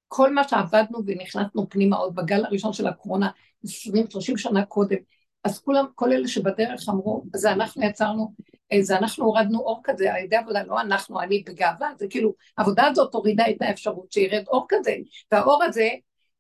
[0.07, 3.29] כל מה שעבדנו ונכנסנו פנימה עוד בגל הראשון של הקורונה,
[3.65, 3.69] 20-30
[4.37, 4.97] שנה קודם,
[5.43, 8.33] אז כולם, כל אלה שבדרך אמרו, זה אנחנו יצרנו,
[8.71, 12.33] אה, זה אנחנו הורדנו אור כזה על ידי עבודה, לא אנחנו, אני בגאווה, זה כאילו,
[12.57, 14.95] העבודה הזאת הורידה את האפשרות שירד אור כזה,
[15.31, 15.89] והאור הזה,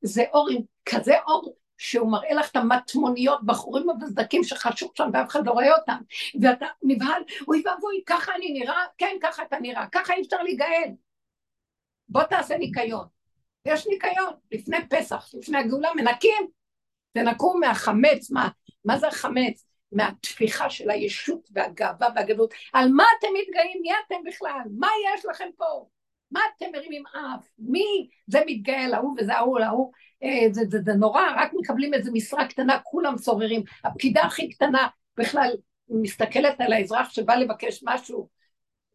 [0.01, 5.29] זה אור עם כזה אור שהוא מראה לך את המטמוניות, בחורים המבזדקים שחשוב שם ואף
[5.29, 5.97] אחד לא רואה אותם,
[6.41, 10.91] ואתה נבהל, אוי ואבוי, ככה אני נראה, כן, ככה אתה נראה, ככה אי אפשר להיגאל.
[12.09, 13.07] בוא תעשה ניקיון.
[13.65, 16.47] יש ניקיון, לפני פסח, לפני הגאולה, מנקים,
[17.13, 18.49] תנקו מהחמץ, מה,
[18.85, 19.67] מה זה החמץ?
[19.91, 22.53] מהתפיחה של הישות והגאווה והגדלות.
[22.73, 23.81] על מה אתם מתגאים?
[23.81, 24.61] מי אתם בכלל?
[24.79, 25.87] מה יש לכם פה?
[26.31, 27.47] מה אתם מרימים אף?
[27.59, 29.91] מי זה מתגאה להוא וזה ההוא להוא?
[30.23, 33.63] אה, זה, זה, זה נורא, רק מקבלים איזה משרה קטנה, כולם סוררים.
[33.83, 35.51] הפקידה הכי קטנה בכלל
[35.89, 38.29] מסתכלת על האזרח שבא לבקש משהו,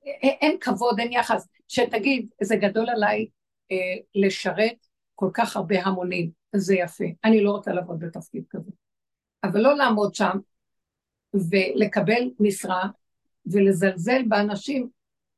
[0.06, 1.48] אה, אין כבוד, אין יחס.
[1.68, 3.26] שתגיד, זה גדול עליי
[3.72, 3.76] אה,
[4.14, 7.04] לשרת כל כך הרבה המונים, זה יפה.
[7.24, 8.70] אני לא רוצה לעבוד בתפקיד כזה.
[9.44, 10.38] אבל לא לעמוד שם
[11.34, 12.88] ולקבל משרה
[13.46, 14.88] ולזלזל באנשים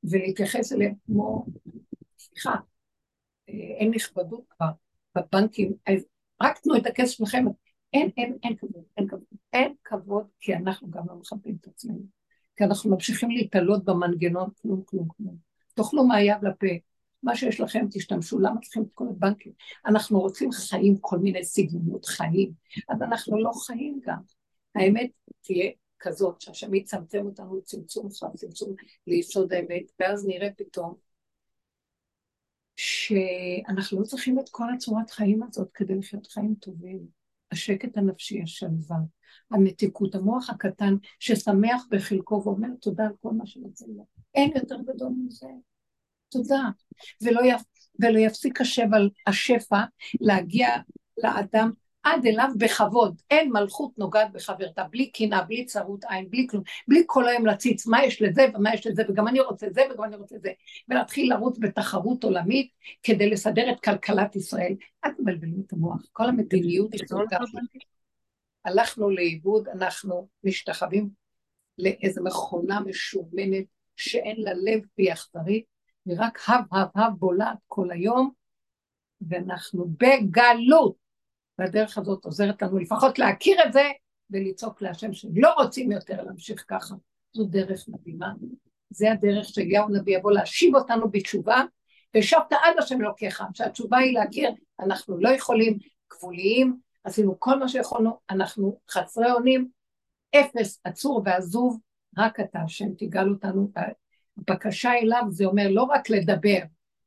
[0.04, 1.46] ולהתייחס אליהם כמו,
[2.34, 2.54] סליחה,
[3.48, 4.70] אה, אין נכבדות כבר
[5.16, 5.72] בבנקים,
[6.42, 7.44] רק תנו את הכסף שלכם,
[7.92, 9.22] אין, אין, אין כבוד, אין כבוד,
[9.52, 12.02] אין כבוד, כי אנחנו גם לא מכבדים את עצמנו,
[12.56, 15.36] כי אנחנו ממשיכים להתעלות במנגנון, כלום, כלום, כלום.
[15.74, 16.66] תאכלו מהיד לפה,
[17.22, 19.52] מה שיש לכם תשתמשו, למה צריכים את כל הבנקים?
[19.86, 22.52] אנחנו רוצים חיים, כל מיני סגנונות חיים,
[22.88, 24.18] אז אנחנו לא חיים גם.
[24.74, 25.10] האמת
[25.40, 28.74] תהיה כזאת, שהשם יצמצם אותנו צמצום אחד, צמצום
[29.06, 30.94] ליסוד האמת, ואז נראה פתאום
[32.76, 37.06] שאנחנו לא צריכים את כל הצורת חיים הזאת כדי לחיות חיים טובים.
[37.52, 38.96] השקט הנפשי, השלווה,
[39.50, 44.06] המתיקות, המוח הקטן ששמח בחלקו ואומר תודה על כל מה שנוצר לו.
[44.34, 45.46] אין יותר גדול מזה.
[46.28, 46.62] תודה.
[47.22, 47.62] ולא, יפ...
[48.00, 49.82] ולא יפסיק השב על השפע
[50.20, 50.68] להגיע
[51.18, 51.70] לאדם
[52.04, 53.22] עד אליו בכבוד.
[53.30, 57.86] אין מלכות נוגעת בחברתה, בלי קנאה, בלי צרות עין, בלי כלום, בלי כל היום להציץ
[57.86, 60.52] מה יש לזה ומה יש לזה, וגם אני רוצה זה וגם אני רוצה זה,
[60.88, 62.70] ולהתחיל לרוץ בתחרות עולמית
[63.02, 64.74] כדי לסדר את כלכלת ישראל.
[65.04, 67.28] אל תבלבלו את המוח, כל המדיניות הזאת
[68.64, 71.08] הלכנו לאיבוד, אנחנו משתחווים
[71.78, 73.64] לאיזו מכונה משומנת
[73.96, 75.64] שאין לה לב והיא אכזרית,
[76.06, 78.30] ורק הב הב הב בולעת כל היום,
[79.28, 81.03] ואנחנו בגלות.
[81.58, 83.90] והדרך הזאת עוזרת לנו לפחות להכיר את זה
[84.30, 86.94] ולצעוק להשם שלא רוצים יותר להמשיך ככה.
[87.32, 88.32] זו דרך מדהימה.
[88.90, 91.62] זה הדרך שאליהו הנביא יבוא להשיב אותנו בתשובה,
[92.14, 94.50] והשבת עד השם אלוקיך, שהתשובה היא להכיר,
[94.80, 95.78] אנחנו לא יכולים,
[96.12, 99.68] גבוליים, עשינו כל מה שיכולנו, אנחנו חסרי אונים,
[100.36, 101.80] אפס, עצור ועזוב,
[102.18, 103.72] רק אתה השם תגאל אותנו.
[104.38, 106.58] הבקשה אליו זה אומר לא רק לדבר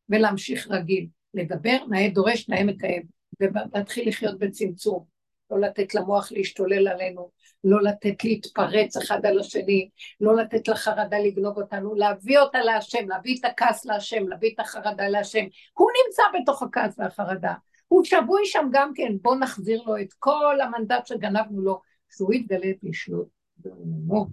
[0.09, 3.16] ולהמשיך רגיל, לדבר, נאה דורש, נאה מקיים.
[3.39, 5.05] ולהתחיל לחיות בצמצום,
[5.51, 7.29] לא לתת למוח להשתולל עלינו,
[7.63, 9.89] לא לתת להתפרץ אחד על השני,
[10.21, 15.07] לא לתת לחרדה לגנוב אותנו, להביא אותה להשם, להביא את הכעס להשם, להביא את החרדה
[15.07, 15.45] להשם.
[15.73, 17.53] הוא נמצא בתוך הכעס והחרדה,
[17.87, 22.71] הוא שבוי שם גם כן, בואו נחזיר לו את כל המנדט שגנבנו לו, שהוא יתגלה
[22.83, 23.27] לשלוט
[23.57, 24.27] בעולמו.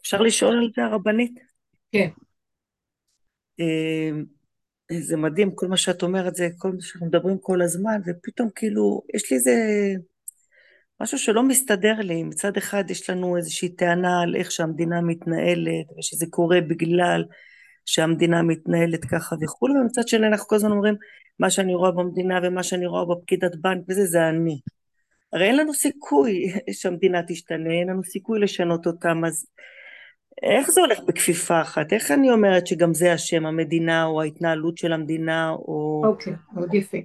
[0.00, 1.40] אפשר לשאול על זה הרבנית?
[1.92, 2.08] כן.
[5.00, 9.02] זה מדהים, כל מה שאת אומרת זה כל מה שאנחנו מדברים כל הזמן, ופתאום כאילו,
[9.14, 9.52] יש לי איזה
[11.00, 12.22] משהו שלא מסתדר לי.
[12.22, 17.24] מצד אחד יש לנו איזושהי טענה על איך שהמדינה מתנהלת, ושזה קורה בגלל
[17.86, 20.94] שהמדינה מתנהלת ככה וכולי, ומצד שני אנחנו כל הזמן אומרים,
[21.38, 24.60] מה שאני רואה במדינה ומה שאני רואה בפקידת בנק וזה, זה אני.
[25.32, 29.46] הרי אין לנו סיכוי שהמדינה תשתנה, אין לנו סיכוי לשנות אותם, אז
[30.42, 31.92] איך זה הולך בכפיפה אחת?
[31.92, 36.02] איך אני אומרת שגם זה השם, המדינה, או ההתנהלות של המדינה, או...
[36.06, 36.98] אוקיי, okay, מאוד יפה.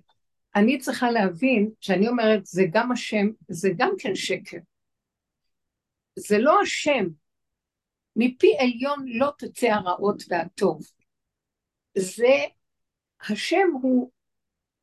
[0.56, 4.58] אני צריכה להבין שאני אומרת, זה גם השם, זה גם כן שקר.
[6.20, 7.06] זה לא השם.
[8.16, 10.82] מפי עליון לא תצא הרעות והטוב.
[11.98, 12.36] זה,
[13.30, 14.12] השם הוא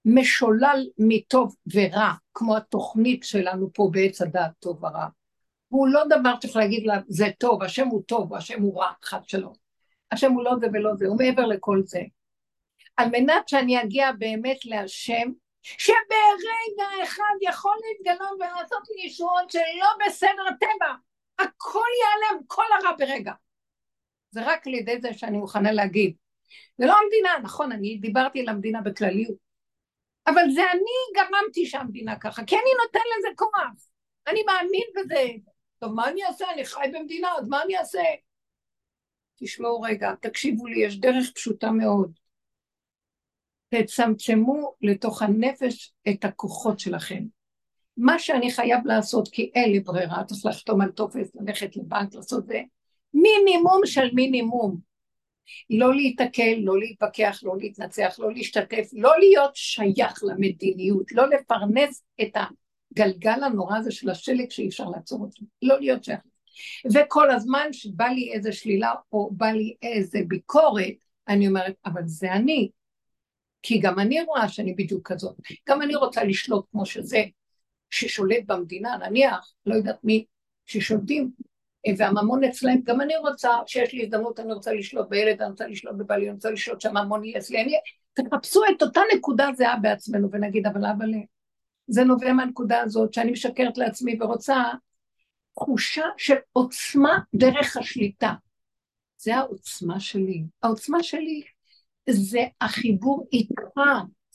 [0.04, 5.06] משולל מטוב ורע, כמו התוכנית שלנו פה בעץ הדעת טוב ורע.
[5.74, 9.20] הוא לא דבר שצריך להגיד לה, זה טוב, השם הוא טוב, השם הוא רע, חד
[9.28, 9.52] שלום.
[10.12, 12.00] השם הוא לא זה ולא זה, הוא מעבר לכל זה.
[12.96, 15.30] על מנת שאני אגיע באמת להשם,
[15.62, 20.94] שברגע אחד יכול להתגלות ולעשות לי ישועות שלא בסדר הטבע,
[21.38, 23.32] הכל ייעלם, כל הרע ברגע.
[24.30, 26.14] זה רק על ידי זה שאני מוכנה להגיד.
[26.78, 29.36] זה לא המדינה, נכון, אני דיברתי על המדינה בכלליות,
[30.26, 33.88] אבל זה אני גרמתי שהמדינה ככה, כי אני נותן לזה כוח.
[34.26, 35.26] אני מאמין בזה,
[35.78, 36.44] טוב, מה אני אעשה?
[36.54, 38.02] אני חי במדינה, אז מה אני אעשה?
[39.36, 42.18] תשמעו רגע, תקשיבו לי, יש דרך פשוטה מאוד.
[43.68, 47.24] תצמצמו לתוך הנפש את הכוחות שלכם.
[47.96, 52.46] מה שאני חייב לעשות, כי אין לי ברירה, צריך לחתום על טופס, ללכת לבנק, לעשות
[52.46, 52.60] זה,
[53.14, 54.94] מינימום של מינימום.
[55.70, 62.36] לא להיתקל, לא להתווכח, לא להתנצח, לא להשתתף, לא להיות שייך למדיניות, לא לפרנס את
[62.94, 66.20] הגלגל הנורא הזה של השלג שאי אפשר לעצור אותו, לא להיות שייך.
[66.94, 70.94] וכל הזמן שבא לי איזה שלילה או בא לי איזה ביקורת,
[71.28, 72.70] אני אומרת, אבל זה אני.
[73.62, 75.36] כי גם אני רואה שאני בדיוק כזאת.
[75.68, 77.22] גם אני רוצה לשלוט כמו שזה,
[77.90, 80.24] ששולט במדינה, נניח, לא יודעת מי,
[80.66, 81.30] ששולטים,
[81.98, 85.94] והממון אצלהם, גם אני רוצה, שיש לי הזדמנות, אני רוצה לשלוט בילד, אני רוצה לשלוט
[85.94, 87.62] בבעלי, אני רוצה לשלוט שהממון יהיה אצלי.
[87.62, 87.72] אני...
[88.14, 91.10] תחפשו את אותה נקודה זהה בעצמנו ונגיד, אבל אבל
[91.86, 94.62] זה נובע מהנקודה הזאת שאני משקרת לעצמי ורוצה
[95.54, 98.32] תחושה של עוצמה דרך השליטה.
[99.18, 100.44] זה העוצמה שלי.
[100.62, 101.42] העוצמה שלי
[102.10, 103.80] זה החיבור איתך,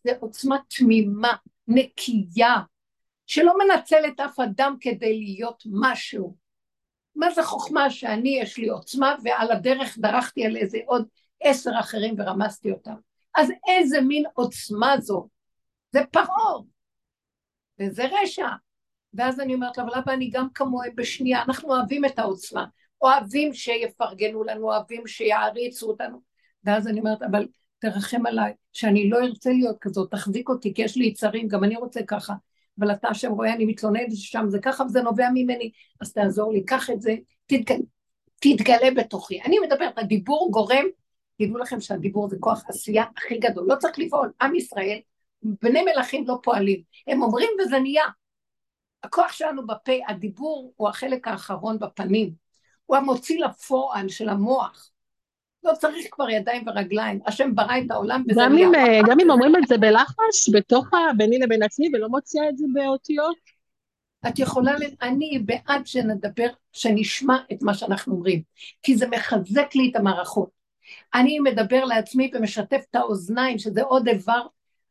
[0.04, 1.34] זה עוצמה תמימה,
[1.68, 2.56] נקייה,
[3.28, 6.36] שלא מנצלת אף אדם כדי להיות משהו.
[7.16, 11.06] מה זה חוכמה שאני, יש לי עוצמה, ועל הדרך דרכתי על איזה עוד
[11.41, 12.95] עשר אחרים ורמסתי אותם.
[13.38, 15.28] אז איזה מין עוצמה זו?
[15.91, 16.54] זה פרעה,
[17.80, 18.47] וזה רשע.
[19.13, 22.65] ואז אני אומרת לו, אבל אבא, אני גם כמוהם בשנייה, אנחנו אוהבים את העוצמה,
[23.01, 26.21] אוהבים שיפרגנו לנו, אוהבים שיעריצו אותנו.
[26.63, 27.47] ואז אני אומרת, אבל
[27.80, 31.75] תרחם עליי, שאני לא ארצה להיות כזאת, תחזיק אותי, כי יש לי יצרים, גם אני
[31.75, 32.34] רוצה ככה.
[32.80, 35.71] אבל אתה שם רואה, אני מתלוננת ששם זה ככה וזה נובע ממני,
[36.01, 37.15] אז תעזור לי, קח את זה,
[37.45, 37.77] תתגלה,
[38.41, 39.41] תתגלה בתוכי.
[39.41, 40.86] אני מדברת, הדיבור גורם,
[41.38, 44.32] תדעו לכם שהדיבור זה כוח עשייה הכי גדול, לא צריך לפעול.
[44.41, 44.99] עם ישראל,
[45.44, 48.04] בני מלכים לא פועלים, הם אומרים וזה נהיה.
[49.04, 52.32] הכוח שלנו בפה, הדיבור הוא החלק האחרון בפנים,
[52.86, 54.92] הוא המוציא לפועל של המוח.
[55.64, 59.30] לא צריך כבר ידיים ורגליים, השם ברא את העולם וזה גם אם, אה, גם אם
[59.30, 60.88] אומרים את זה בלחש, בתוך
[61.18, 63.36] ביני לבין עצמי, ולא מוציאה את זה באותיות?
[64.28, 68.42] את יכולה, אני בעד שנדבר, שנשמע את מה שאנחנו אומרים,
[68.84, 70.50] כי זה מחזק לי את המערכות.
[71.14, 74.42] אני מדבר לעצמי ומשתף את האוזניים, שזה עוד איבר,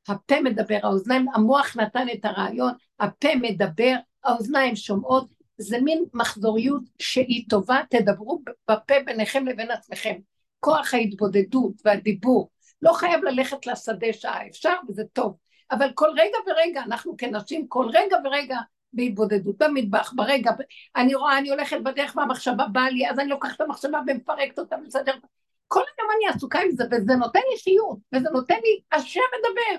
[0.09, 3.95] הפה מדבר, האוזניים, המוח נתן את הרעיון, הפה מדבר,
[4.25, 5.29] האוזניים שומעות,
[5.59, 10.15] זה מין מחזוריות שהיא טובה, תדברו בפה ביניכם לבין עצמכם.
[10.61, 12.51] כוח ההתבודדות והדיבור.
[12.83, 15.37] לא חייב ללכת לשדה שעה, אפשר וזה טוב.
[15.71, 18.57] אבל כל רגע ורגע, אנחנו כנשים, כל רגע ורגע
[18.93, 20.51] בהתבודדות, במטבח, ברגע,
[20.97, 24.77] אני רואה, אני הולכת בדרך והמחשבה באה לי, אז אני לוקחת את המחשבה ומפרקת אותה
[24.77, 25.23] ומסדרת.
[25.67, 29.79] כל היום אני עסוקה עם זה, וזה נותן לי חיות, וזה נותן לי, השם מדבר.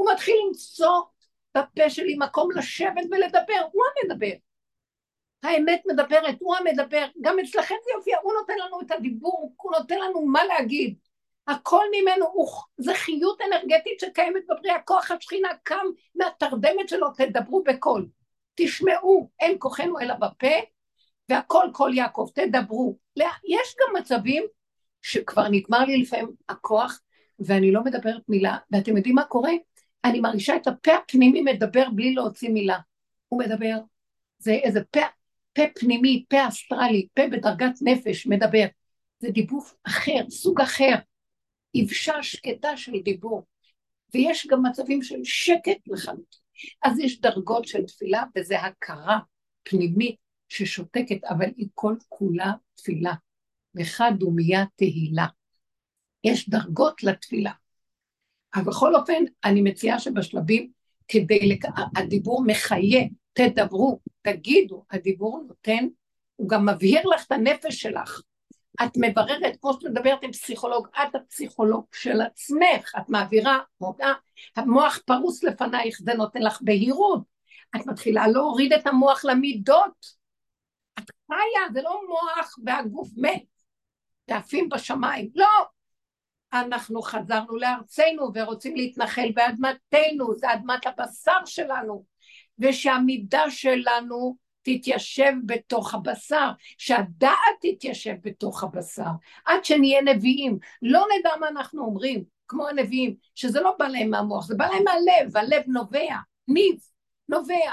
[0.00, 1.00] הוא מתחיל למצוא
[1.56, 4.32] בפה שלי מקום לשבת ולדבר, הוא המדבר.
[5.42, 9.98] האמת מדברת, הוא המדבר, גם אצלכם זה יופיע, הוא נותן לנו את הדיבור, הוא נותן
[9.98, 10.94] לנו מה להגיד.
[11.46, 12.48] הכל ממנו הוא,
[12.78, 18.08] זה חיות אנרגטית שקיימת בבריאה, כוח השכינה קם מהתרדמת שלו, תדברו בקול,
[18.54, 20.56] תשמעו, אין כוחנו אלא בפה,
[21.28, 22.98] והכל קול יעקב, תדברו.
[23.44, 24.44] יש גם מצבים
[25.02, 27.00] שכבר נגמר לי לפעמים הכוח,
[27.38, 29.52] ואני לא מדברת מילה, ואתם יודעים מה קורה?
[30.04, 32.78] אני מרגישה את הפה הפנימי מדבר בלי להוציא מילה.
[33.28, 33.76] הוא מדבר,
[34.38, 35.00] זה איזה פה
[35.52, 38.66] פה פנימי, פה אסטרלי, פה בדרגת נפש מדבר.
[39.18, 40.94] זה דיבור אחר, סוג אחר.
[41.74, 43.46] יבשה שקטה של דיבור.
[44.14, 46.40] ויש גם מצבים של שקט לחלוטין.
[46.82, 49.18] אז יש דרגות של תפילה, וזה הכרה
[49.62, 50.16] פנימית
[50.48, 53.12] ששותקת, אבל היא כל כולה תפילה.
[53.74, 55.26] וחד ומיה תהילה.
[56.24, 57.52] יש דרגות לתפילה.
[58.54, 60.70] אבל בכל אופן, אני מציעה שבשלבים,
[61.08, 61.64] כדי, לק...
[61.96, 65.86] הדיבור מחיה, תדברו, תגידו, הדיבור נותן,
[66.36, 68.22] הוא גם מבהיר לך את הנפש שלך.
[68.84, 74.12] את מבררת, כמו שאת מדברת עם פסיכולוג, את הפסיכולוג של עצמך, את מעבירה, מודה,
[74.56, 77.22] המוח פרוס לפנייך, זה נותן לך בהירות.
[77.76, 80.06] את מתחילה להוריד את המוח למידות.
[80.98, 83.42] את חיה, זה לא מוח והגוף מת,
[84.28, 85.66] ועפים בשמיים, לא.
[86.52, 92.04] אנחנו חזרנו לארצנו ורוצים להתנחל באדמתנו, זה אדמת הבשר שלנו.
[92.58, 99.10] ושהמידה שלנו תתיישב בתוך הבשר, שהדעת תתיישב בתוך הבשר,
[99.44, 100.58] עד שנהיה נביאים.
[100.82, 104.84] לא נדע מה אנחנו אומרים, כמו הנביאים, שזה לא בא להם מהמוח, זה בא להם
[104.84, 106.16] מהלב, הלב נובע,
[106.48, 106.76] ניב,
[107.28, 107.72] נובע.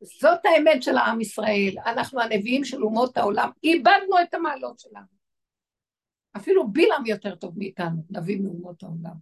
[0.00, 5.21] זאת האמת של העם ישראל, אנחנו הנביאים של אומות העולם, איבדנו את המעלות שלנו.
[6.36, 9.14] אפילו בלעם יותר טוב מאיתנו, נביא מאומות העולם.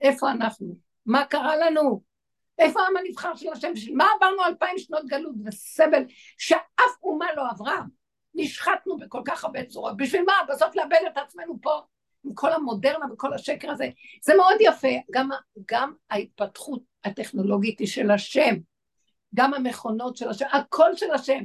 [0.00, 0.76] איפה אנחנו?
[1.06, 2.02] מה קרה לנו?
[2.58, 3.72] איפה העם הנבחר של השם?
[3.94, 6.02] מה עברנו אלפיים שנות גלות וסבל
[6.38, 7.80] שאף אומה לא עברה?
[8.34, 9.96] נשחטנו בכל כך הרבה צורות.
[9.96, 10.32] בשביל מה?
[10.48, 11.80] בסוף לאבד את עצמנו פה
[12.24, 13.88] עם כל המודרנה וכל השקר הזה.
[14.24, 14.88] זה מאוד יפה.
[15.10, 15.28] גם,
[15.70, 18.54] גם ההתפתחות הטכנולוגית היא של השם.
[19.34, 21.44] גם המכונות של השם, הכל של השם.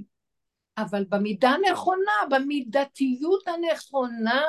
[0.77, 4.43] אבל במידה הנכונה, במידתיות הנכונה,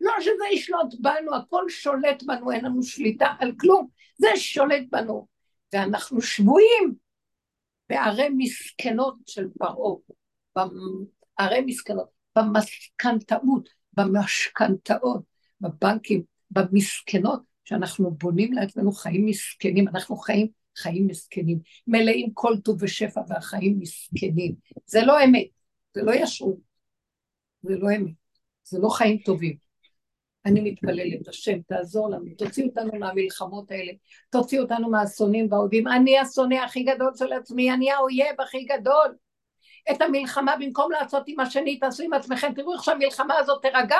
[0.00, 3.88] לא שזה ישלוט בנו, הכל שולט בנו, אין לנו שליטה על כלום,
[4.18, 5.26] זה שולט בנו.
[5.72, 6.94] ואנחנו שבויים
[7.88, 9.96] בערי מסכנות של פרעה,
[10.56, 12.08] בערי מסכנות,
[12.38, 15.22] במשכנתאות, במשכנתאות,
[15.60, 20.48] בבנקים, במסכנות, שאנחנו בונים לעצמנו חיים מסכנים, אנחנו חיים
[20.82, 24.54] חיים מסכנים, מלאים כל טוב ושפע והחיים מסכנים.
[24.86, 25.46] זה לא אמת,
[25.94, 26.58] זה לא ישרות,
[27.62, 28.14] זה לא אמת,
[28.64, 29.70] זה לא חיים טובים.
[30.46, 33.92] אני מתפללת, השם, תעזור לנו, תוציא אותנו מהמלחמות האלה,
[34.30, 35.88] תוציא אותנו מהאסונים והאויבים.
[35.88, 39.14] אני השונא הכי גדול של עצמי, אני האויב הכי גדול.
[39.90, 43.98] את המלחמה, במקום לעשות עם השני, תעשו עם עצמכם, תראו איך שהמלחמה הזאת תירגע.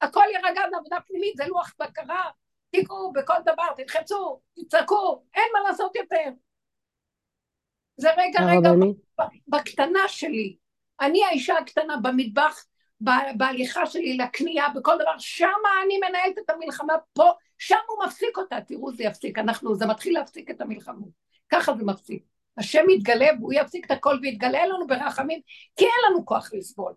[0.00, 2.30] הכל יירגע, זה עבודה פנימית, זה לוח בקרה.
[2.70, 6.30] תיגעו בכל דבר, תלחצו, תצעקו, אין מה לעשות יותר.
[7.96, 8.70] זה רגע רגע
[9.48, 10.56] בקטנה שלי.
[11.00, 12.64] אני האישה הקטנה במטבח,
[13.36, 18.56] בהליכה שלי לקנייה, בכל דבר, שמה אני מנהלת את המלחמה פה, שם הוא מפסיק אותה,
[18.60, 21.06] תראו זה יפסיק, אנחנו, זה מתחיל להפסיק את המלחמה,
[21.48, 22.22] ככה זה מפסיק.
[22.58, 25.40] השם יתגלה והוא יפסיק את הכל ויתגלה לנו ברחמים,
[25.76, 26.92] כי אין לנו כוח לסבול.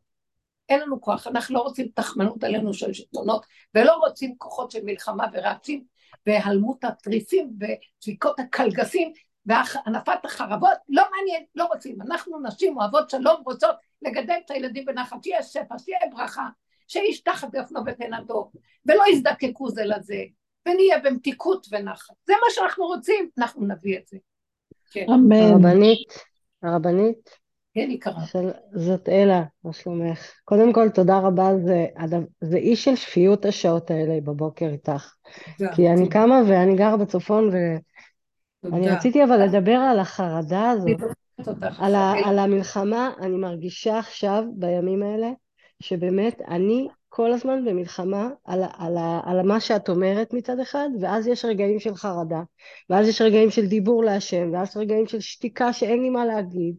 [0.70, 3.46] אין לנו כוח, אנחנו לא רוצים תחמנות עלינו של שלטונות,
[3.76, 5.84] ולא רוצים כוחות של מלחמה ורצים,
[6.28, 9.14] והלמות התריסים ודפיקות הקלגסים
[9.46, 12.02] והנפת החרבות, לא מעניין, לא רוצים.
[12.02, 16.48] אנחנו נשים אוהבות שלום רוצות לגדל את הילדים בנחת, שיהיה שפע, שיהיה ברכה,
[16.88, 18.52] שאיש תחת גפנו ותנתו,
[18.86, 20.24] ולא יזדקקו זה לזה,
[20.68, 22.14] ונהיה במתיקות ונחת.
[22.26, 24.18] זה מה שאנחנו רוצים, אנחנו נביא את זה.
[24.92, 25.06] כן.
[25.10, 25.36] אמן.
[25.36, 26.14] הרבנית,
[26.64, 27.30] הרבנית,
[27.74, 28.26] כן, יקרה.
[28.26, 30.32] של, זאת אלה, מה שלומך?
[30.46, 31.86] קודם כל, תודה רבה, זה,
[32.42, 35.14] זה איש של שפיות השעות האלה בבוקר איתך.
[35.58, 35.76] תודה.
[35.76, 37.50] כי אני קמה ואני גרה בצפון,
[38.64, 41.02] ואני רציתי אבל לדבר על החרדה הזאת,
[41.78, 45.30] על, ה, על המלחמה, אני מרגישה עכשיו, בימים האלה,
[45.80, 51.46] שבאמת אני כל הזמן במלחמה על, על, על מה שאת אומרת מצד אחד, ואז יש
[51.46, 52.42] רגעים של חרדה,
[52.90, 56.76] ואז יש רגעים של דיבור להשם, ואז רגעים של שתיקה שאין לי מה להגיד.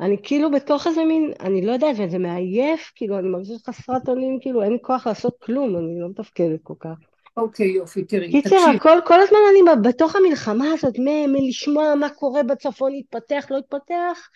[0.00, 4.38] אני כאילו בתוך איזה מין, אני לא יודעת, וזה מעייף, כאילו, אני מרגישה חסרת אונים,
[4.40, 6.96] כאילו, אין כוח לעשות כלום, אני לא מתפקדת כל כך.
[7.36, 10.94] אוקיי, יופי, תראי, קיצר, הכל, כל הזמן אני בתוך המלחמה הזאת,
[11.28, 14.28] מלשמוע מה קורה בצפון, התפתח, לא התפתח,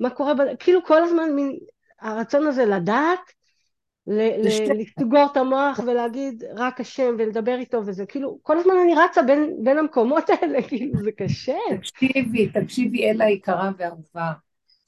[0.00, 0.38] מה קורה, ב...
[0.58, 1.58] כאילו כל הזמן מין,
[2.00, 3.20] הרצון הזה לדעת,
[4.06, 9.56] לסגור את המוח ולהגיד רק השם ולדבר איתו וזה, כאילו, כל הזמן אני רצה בין,
[9.62, 11.58] בין המקומות האלה, כאילו, זה קשה.
[11.76, 14.32] תקשיבי, תקשיבי, אלה יקרה ואהובה.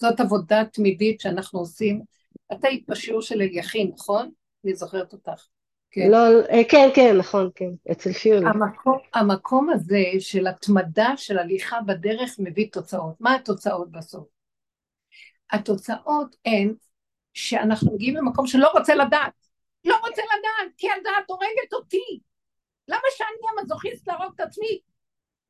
[0.03, 2.03] זאת עבודה תמידית שאנחנו עושים.
[2.53, 4.31] את היית בשיעור של אליכין, נכון?
[4.65, 5.47] אני זוכרת אותך.
[5.91, 6.11] כן.
[6.11, 6.19] לא,
[6.51, 8.47] אה, כן, כן, נכון, כן, אצל שירלי.
[8.47, 13.15] המקום, המקום הזה של התמדה של הליכה בדרך מביא תוצאות.
[13.21, 14.25] מה התוצאות בסוף?
[15.51, 16.75] התוצאות הן
[17.35, 19.33] שאנחנו מגיעים למקום שלא רוצה לדעת.
[19.85, 22.21] לא רוצה לדעת, כי הדעת הורגת אותי.
[22.89, 24.81] למה שאני המזוכיסט להרוג את עצמי?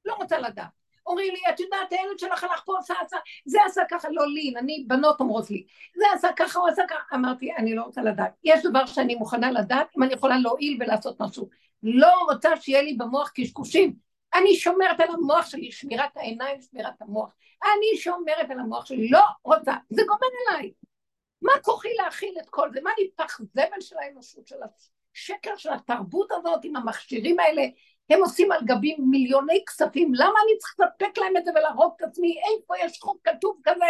[0.04, 0.81] לא רוצה לדעת.
[1.06, 4.54] אומרים לי, את יודעת, הילד שלך הלך פה, עשה, עשה, זה עשה ככה, לא לי,
[4.58, 5.64] אני, בנות אומרות לי,
[5.96, 8.32] זה עשה ככה, הוא עשה ככה, אמרתי, אני לא רוצה לדעת.
[8.44, 11.48] יש דבר שאני מוכנה לדעת, אם אני יכולה להועיל ולעשות משהו.
[11.82, 13.94] לא רוצה שיהיה לי במוח קשקושים.
[14.34, 17.34] אני שומרת על המוח שלי, שמירת העיניים, שמירת המוח.
[17.62, 20.72] אני שומרת על המוח שלי, לא רוצה, זה גומר אליי.
[21.42, 22.80] מה כוחי להכיל את כל זה?
[22.80, 27.62] מה אני פח זבל של האנושות, של השקר של התרבות הזאת עם המכשירים האלה,
[28.10, 32.02] הם עושים על גבים מיליוני כספים, למה אני צריך לספק להם את זה ולהרוג את
[32.02, 32.34] עצמי?
[32.38, 33.84] איפה יש חוק כתוב כזה?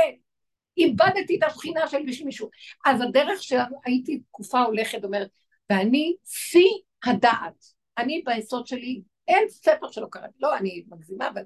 [0.76, 2.48] איבדתי את השכינה שלי בשביל מישהו.
[2.84, 5.28] אז הדרך שהייתי תקופה הולכת אומרת,
[5.70, 6.70] ואני שיא
[7.04, 7.64] הדעת.
[7.98, 11.42] אני ביסוד שלי, אין ספר שלא קראתי, לא, אני מגזימה, אבל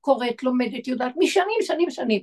[0.00, 2.22] קוראת, לומדת, יודעת, משנים, שנים, שנים.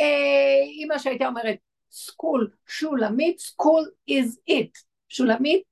[0.00, 1.56] אה, אימא שהייתה אומרת,
[1.90, 4.82] סקול, שולמית, סקול is it.
[5.08, 5.62] שולמית,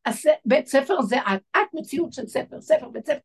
[0.44, 3.18] בית ספר זה את, את מציאות של ספר, ספר, בית ספר.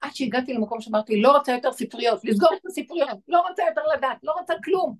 [0.00, 4.16] עד שהגעתי למקום שאמרתי, לא רוצה יותר ספריות, לסגור את הספריות, לא רוצה יותר לדעת,
[4.22, 4.96] לא רוצה כלום.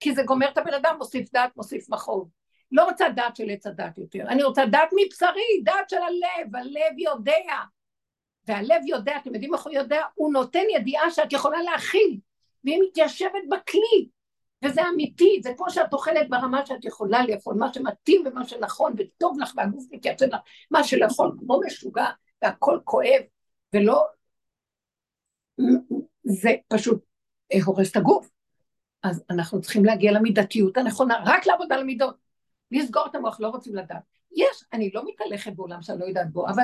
[0.00, 2.28] כי זה גומר את הבן אדם, מוסיף דעת, מוסיף מחוב.
[2.72, 6.98] לא רוצה דעת של עץ הדת יותר, אני רוצה דעת מבשרי, דעת של הלב, הלב
[6.98, 7.54] יודע.
[8.48, 10.02] והלב יודע, אתם יודעים איך הוא יודע?
[10.14, 12.18] הוא נותן ידיעה שאת יכולה להכיל,
[12.64, 14.08] והיא מתיישבת בכלי,
[14.64, 19.40] וזה אמיתי, זה כמו שאת אוכלת ברמה שאת יכולה לאכול, מה שמתאים ומה שנכון וטוב
[19.40, 20.40] לך והגוף מתייצב לך,
[20.70, 22.06] מה שלאכול כמו משוגע
[22.42, 23.22] והכל כואב
[23.74, 24.04] ולא
[26.24, 27.04] זה פשוט
[27.52, 28.30] אה, הורס את הגוף.
[29.02, 32.16] אז אנחנו צריכים להגיע למידתיות הנכונה, רק לעבוד על המידות.
[32.70, 34.02] לסגור את המוח, לא רוצים לדעת.
[34.36, 36.62] יש, אני לא מתהלכת בעולם שאני לא יודעת בו, אבל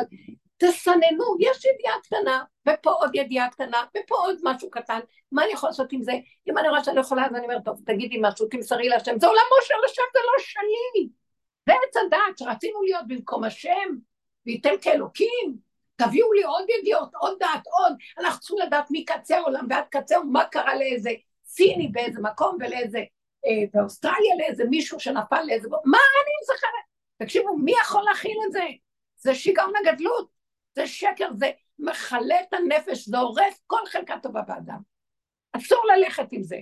[0.57, 4.99] תסננו, יש ידיעה קטנה, ופה עוד ידיעה קטנה, ופה עוד משהו קטן,
[5.33, 6.13] מה אני יכולה לעשות עם זה?
[6.49, 9.27] אם אני רואה שאני לא יכולה, אז אני אומרת, טוב, תגידי משהו, תמסרי להשם, זה
[9.27, 11.09] עולמו של השם, זה לא שלי.
[11.67, 13.89] זה עץ הדעת, שרצינו להיות במקום השם,
[14.47, 15.57] וייתן כאלוקים,
[15.97, 20.45] תביאו לי עוד ידיעות, עוד דעת, עוד, אנחנו צריכים לדעת מקצה העולם ועד קצה, מה
[20.45, 21.11] קרה לאיזה
[21.45, 22.99] סיני באיזה מקום ולאיזה,
[23.47, 26.87] אה, באוסטרליה לאיזה מישהו שנפל לאיזה, מה אני זוכרת?
[27.19, 28.65] תקשיבו, מי יכול להכיל את זה?
[29.17, 30.29] זה שיגעון הגדלות,
[30.75, 34.79] זה שקר, זה מכלה את הנפש, זה הורס כל חלקה טובה באדם.
[35.53, 36.59] אסור ללכת עם זה.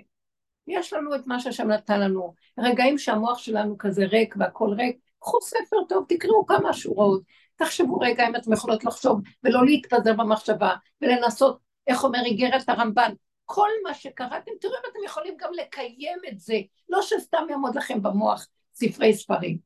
[0.66, 2.34] יש לנו את מה שהשם נתן לנו.
[2.58, 7.22] רגעים שהמוח שלנו כזה ריק והכל ריק, קחו ספר טוב, תקראו כמה שורות,
[7.64, 13.12] תחשבו רגע אם אתם יכולות לחשוב ולא להתפזר במחשבה ולנסות, איך אומר איגרת הרמב"ן,
[13.44, 16.56] כל מה שקראתם, תראו אם אתם יכולים גם לקיים את זה,
[16.88, 19.58] לא שסתם יעמוד לכם במוח ספרי ספרים.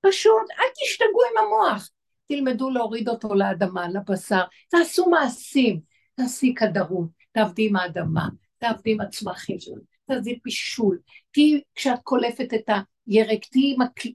[0.00, 1.90] פשוט אל תשתגעו עם המוח,
[2.28, 5.80] תלמדו להוריד אותו לאדמה, לבשר, תעשו מעשים,
[6.14, 10.98] תעשי כדרות, תעבדי עם האדמה, תעבדי עם הצמחים שלנו, תעשי פישול,
[11.32, 12.70] תהיי, כשאת קולפת את
[13.06, 14.12] הירק, תהיי עם.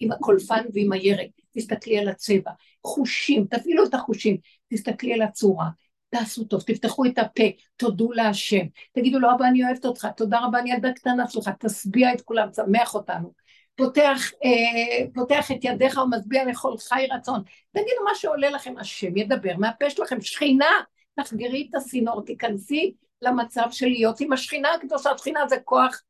[0.00, 2.50] עם הקולפן ועם הירק, תסתכלי על הצבע,
[2.86, 4.36] חושים, תפעילו את החושים,
[4.72, 5.68] תסתכלי על הצורה,
[6.10, 7.42] תעשו טוב, תפתחו את הפה,
[7.76, 12.14] תודו להשם, תגידו לו, אבא, אני אוהבת אותך, תודה רבה, אני ילדה קטנה שלך, תשביע
[12.14, 13.32] את כולם, תשמח אותנו.
[13.76, 17.42] פותח, אה, פותח את ידיך ומשביע לכל חי רצון.
[17.72, 20.70] תגידו מה שעולה לכם, השם ידבר מהפה שלכם, שכינה,
[21.20, 22.92] תחגרי את הסינור, תיכנסי
[23.22, 26.02] למצב של להיות עם השכינה הקדושה, השכינה זה כוח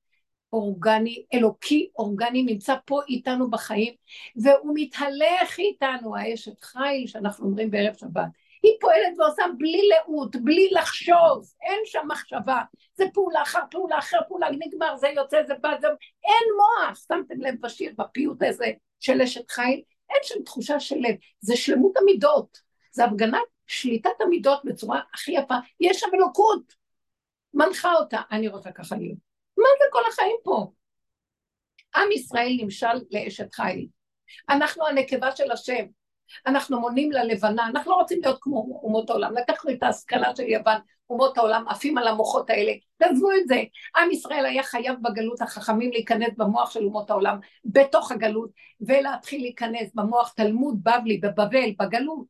[0.52, 3.94] אורגני, אלוקי אורגני, נמצא פה איתנו בחיים,
[4.36, 8.28] והוא מתהלך איתנו, האשת חיל שאנחנו אומרים בערב שבת.
[8.62, 12.62] היא פועלת ועושה בלי לאות, בלי לחשוב, אין שם מחשבה.
[12.94, 15.86] זה פעולה אחר פעולה אחר פעולה, נגמר, זה יוצא, זה בא, זה...
[16.24, 17.06] אין מוח.
[17.08, 18.70] שמתם לב בשיר, בפיוט הזה
[19.00, 19.82] של אשת חיל?
[20.10, 22.60] אין שם תחושה של לב, זה שלמות המידות.
[22.92, 25.54] זה הפגנת שליטת המידות בצורה הכי יפה.
[25.80, 26.74] יש שם אלוקות,
[27.54, 28.20] מנחה אותה.
[28.30, 29.29] אני רוצה ככה להיות.
[29.60, 30.72] מה זה כל החיים פה?
[31.96, 33.86] עם ישראל נמשל לאשת חיל.
[34.48, 35.84] אנחנו הנקבה של השם.
[36.46, 40.78] אנחנו מונים ללבנה, אנחנו לא רוצים להיות כמו אומות העולם, לקחנו את ההשכלה של יוון,
[41.10, 43.62] אומות העולם עפים על המוחות האלה, תעזבו את זה.
[43.96, 48.50] עם ישראל היה חייב בגלות החכמים להיכנס במוח של אומות העולם, בתוך הגלות,
[48.80, 52.26] ולהתחיל להיכנס במוח תלמוד בבלי בבבל, בגלות,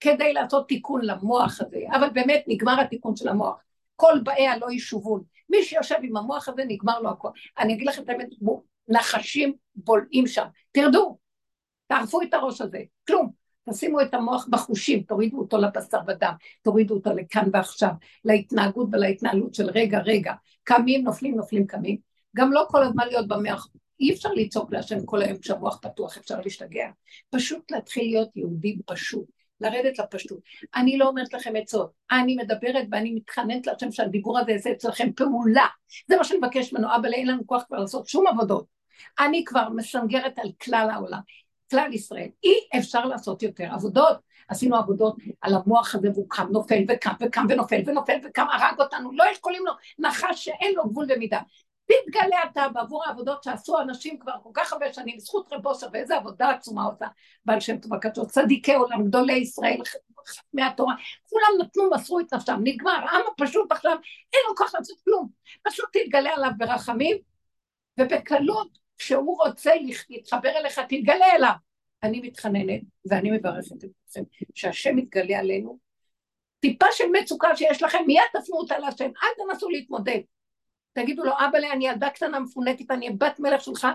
[0.00, 1.80] כדי לעשות תיקון למוח הזה.
[1.92, 3.56] אבל באמת נגמר התיקון של המוח.
[3.96, 5.22] כל באיה לא ישובון.
[5.50, 7.30] מי שיושב עם המוח הזה נגמר לו הכל.
[7.58, 8.28] אני אגיד לכם את האמת,
[8.88, 10.44] נחשים בולעים שם.
[10.72, 11.18] תרדו,
[11.86, 13.40] תערפו את הראש הזה, כלום.
[13.70, 16.32] תשימו את המוח בחושים, תורידו אותו לבשר ודם,
[16.62, 17.90] תורידו אותו לכאן ועכשיו,
[18.24, 20.32] להתנהגות ולהתנהלות של רגע רגע,
[20.64, 21.98] קמים, נופלים, נופלים, קמים.
[22.36, 23.68] גם לא כל הזמן להיות במוח,
[24.00, 26.90] אי אפשר לצעוק להשם כל היום כשהמוח פתוח, אפשר להשתגע.
[27.30, 29.24] פשוט להתחיל להיות יהודי פשוט,
[29.60, 30.38] לרדת לפשטות.
[30.76, 35.66] אני לא אומרת לכם עצות, אני מדברת ואני מתחננת להשם שהדיבור הזה יעשה אצלכם פעולה.
[36.08, 38.66] זה מה שאני מבקש ממנו, אבל אין לנו כוח כבר לעשות שום עבודות.
[39.20, 41.20] אני כבר מסנגרת על כלל העולם.
[41.70, 42.28] כלל ישראל.
[42.44, 44.30] אי אפשר לעשות יותר עבודות.
[44.48, 49.12] עשינו עבודות על המוח הזה והוא קם, נופל וקם וקם ונופל ונופל וקם, הרג אותנו,
[49.12, 51.40] לא יכולים לו, נחש שאין לו גבול ומידה.
[51.90, 56.16] תתגלה אתה בעבור העבודות שעשו אנשים כבר כל כך הרבה שנים, בזכות רב אושר, ואיזה
[56.16, 57.06] עבודה עצומה אותה
[57.44, 59.76] בעל שם טוב הקדוש, צדיקי עולם, גדולי ישראל,
[60.52, 60.94] מהתורה,
[61.28, 63.96] כולם נתנו, מסרו את נפשם, נגמר, העם הפשוט עכשיו,
[64.32, 65.28] אין לו כוח לעשות כלום,
[65.62, 67.16] פשוט תתגלה עליו ברחמים,
[68.00, 69.72] ובקלות כשהוא רוצה
[70.10, 71.52] להתחבר אליך, תתגלה אליו.
[72.02, 74.22] אני מתחננת ואני מברכת אתכם
[74.54, 75.78] שהשם יתגלה עלינו.
[76.60, 80.20] טיפה של מצוקה שיש לכם, מיד תפנו אותה להשם, אל תנסו להתמודד.
[80.92, 83.86] תגידו לו, אבא לי, אני ילדה קטנה מפונקת, אני בת מלך שלך,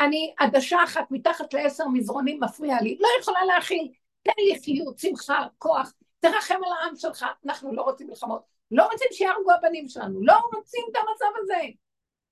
[0.00, 3.88] אני עדשה אחת מתחת לעשר מזרונים מפריע לי, לא יכולה להכיל,
[4.22, 9.08] תן לי חיות, שמחה, כוח, תרחם על העם שלך, אנחנו לא רוצים מלחמות, לא רוצים
[9.12, 11.66] שיהרגו הבנים שלנו, לא רוצים את המצב הזה.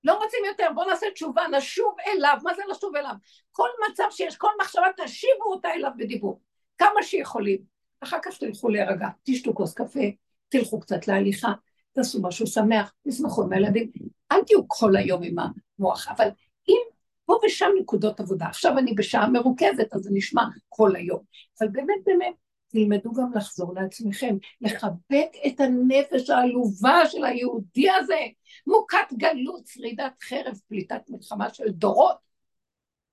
[0.05, 3.15] לא רוצים יותר, בואו נעשה תשובה, נשוב אליו, מה זה לשוב אליו?
[3.53, 6.41] כל מצב שיש, כל מחשבה, תשיבו אותה אליו בדיבור,
[6.79, 7.59] כמה שיכולים.
[8.01, 10.01] אחר כך תלכו להירגע, תשתו כוס קפה,
[10.49, 11.53] תלכו קצת להליכה,
[11.95, 13.91] תעשו משהו שמח, תשמחו עם הילדים,
[14.33, 16.29] אל תהיו כל היום עם המוח, אבל
[16.69, 16.79] אם
[17.25, 21.21] פה ושם נקודות עבודה, עכשיו אני בשעה מרוכזת, אז זה נשמע כל היום,
[21.61, 22.35] אבל באמת באמת,
[22.69, 28.19] תלמדו גם לחזור לעצמכם, לחבק את הנפש העלובה של היהודי הזה,
[28.67, 32.17] מוכת גלות, שרידת חרב, פליטת מלחמה של דורות.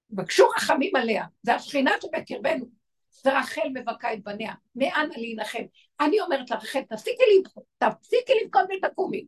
[0.10, 2.81] בקשו רחמים עליה, זה השכינה שבקרבנו.
[3.26, 5.64] ורחל מבכה את בניה, מאנה להנחם.
[6.00, 9.26] אני אומרת לה, רחל, תפסיקי לבכות, תפסיקי לבכות ותקומי.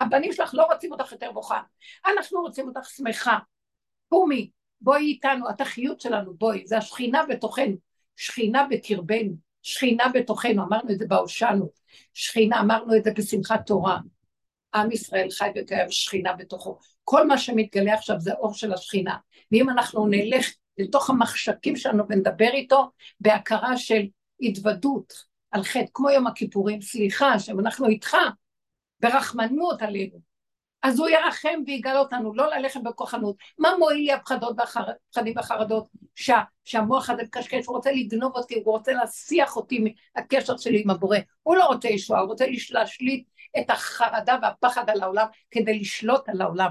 [0.00, 1.60] הבנים שלך לא רוצים אותך יותר בוכה,
[2.06, 3.38] אנחנו רוצים אותך שמחה.
[4.08, 4.50] קומי,
[4.80, 7.76] בואי איתנו, את החיות שלנו, בואי, זה השכינה בתוכנו.
[8.16, 9.32] שכינה בקרבנו,
[9.62, 11.70] שכינה בתוכנו, אמרנו את זה בהושענו,
[12.14, 13.98] שכינה, אמרנו את זה בשמחת תורה.
[14.74, 16.78] עם ישראל חי וקיים שכינה בתוכו.
[17.04, 19.16] כל מה שמתגלה עכשיו זה אור של השכינה.
[19.52, 22.90] ואם אנחנו נלך לתוך המחשקים שלנו ונדבר איתו
[23.20, 24.02] בהכרה של
[24.40, 25.12] התוודות
[25.50, 28.16] על חטא, כמו יום הכיפורים, סליחה, שאנחנו איתך,
[29.00, 30.20] ברחמנות עלינו.
[30.82, 33.36] אז הוא ירחם ויגאל אותנו, לא ללכת בכוחנות.
[33.58, 35.88] מה מועיל לי הפחדות והפחדים והחרדות?
[36.14, 40.90] שה, שהמוח הזה מקשקש, הוא רוצה לגנוב אותי, הוא רוצה להסיח אותי מהקשר שלי עם
[40.90, 41.18] הבורא.
[41.42, 43.28] הוא לא רוצה ישועה, הוא רוצה להשליט
[43.58, 46.70] את החרדה והפחד על העולם כדי לשלוט על העולם.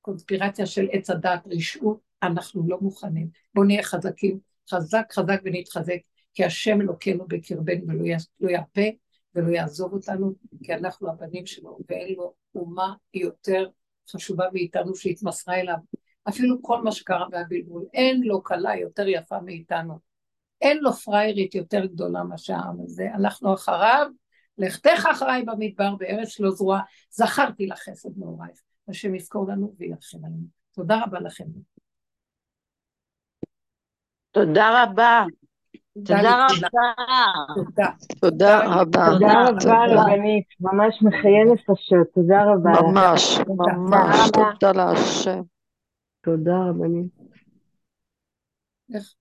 [0.00, 3.28] קונספירציה של עץ הדת, רשעות, אנחנו לא מוכנים.
[3.54, 4.38] בואו נהיה חזקים,
[4.70, 5.98] חזק חזק ונתחזק,
[6.34, 8.04] כי השם אלוקינו בקרבנו ולא
[8.40, 8.88] לא ירפה
[9.34, 10.32] ולא יעזוב אותנו,
[10.62, 13.68] כי אנחנו הבנים שלו, ואין לו אומה יותר
[14.10, 15.76] חשובה מאיתנו שהתמסרה אליו.
[16.28, 19.98] אפילו כל מה שקרה והבלבול, אין לו כלה יותר יפה מאיתנו.
[20.60, 23.08] אין לו פריירית יותר גדולה מאשר העם הזה.
[23.14, 24.06] אנחנו אחריו,
[24.58, 26.80] לכתך אחריי במדבר בארץ לא זרועה,
[27.10, 28.60] זכרתי לך חסד נעורייך.
[28.88, 30.46] השם יזכור לנו וירחם עלינו.
[30.74, 31.44] תודה רבה לכם.
[34.32, 35.24] תודה רבה.
[35.94, 36.78] תודה רבה.
[38.20, 39.06] תודה רבה.
[39.12, 42.70] תודה רבה רבנית, ממש מחיי נפשות, תודה רבה.
[42.82, 45.40] ממש, ממש, תודה להשם.
[46.24, 47.12] תודה רבנית.
[48.94, 49.14] איך?